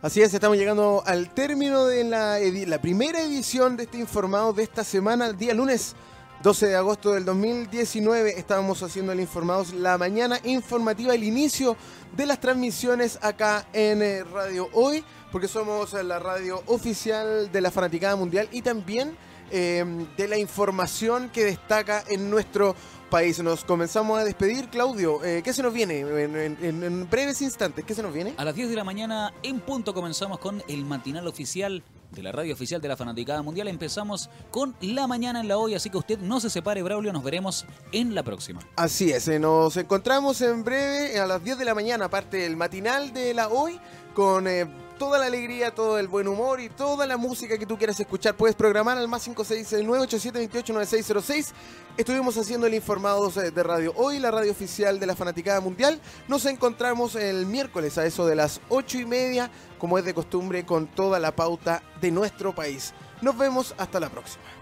[0.00, 4.84] Así es, estamos llegando al término de la, primera edición de este informado de esta
[4.84, 5.96] semana, el día lunes
[6.42, 8.38] 12 de agosto del 2019.
[8.38, 11.76] Estábamos haciendo el Informados la mañana informativa, el inicio
[12.16, 17.72] de las transmisiones acá en eh, Radio Hoy, porque somos la radio oficial de la
[17.72, 19.16] Fanaticada Mundial y también
[19.50, 19.84] eh,
[20.16, 22.76] de la información que destaca en nuestro
[23.08, 23.42] país.
[23.42, 24.68] Nos comenzamos a despedir.
[24.68, 27.84] Claudio, eh, ¿qué se nos viene en, breves instantes?
[27.84, 28.34] ¿Qué se nos viene?
[28.36, 32.32] A las 10 de la mañana, en punto, comenzamos con el matinal oficial de la
[32.32, 33.68] radio oficial de la Fanaticada Mundial.
[33.68, 37.12] Empezamos con la mañana en la hoy, así que usted no se separe, Braulio.
[37.12, 38.60] Nos veremos en la próxima.
[38.76, 42.56] Así es, eh, nos encontramos en breve a las 10 de la mañana, aparte del
[42.56, 43.78] matinal de la hoy,
[44.14, 44.46] con.
[44.46, 44.66] Eh,
[44.98, 48.36] toda la alegría, todo el buen humor y toda la música que tú quieras escuchar.
[48.36, 51.52] Puedes programar al más 569-8728-9606.
[51.96, 55.98] Estuvimos haciendo el Informados eh, de Radio Hoy, la radio oficial de la Fanaticada Mundial.
[56.26, 60.66] Nos encontramos el miércoles a eso de las 8 y media, como es de costumbre,
[60.66, 62.92] con toda la pauta de nuestro país.
[63.22, 64.57] Nos vemos hasta la próxima.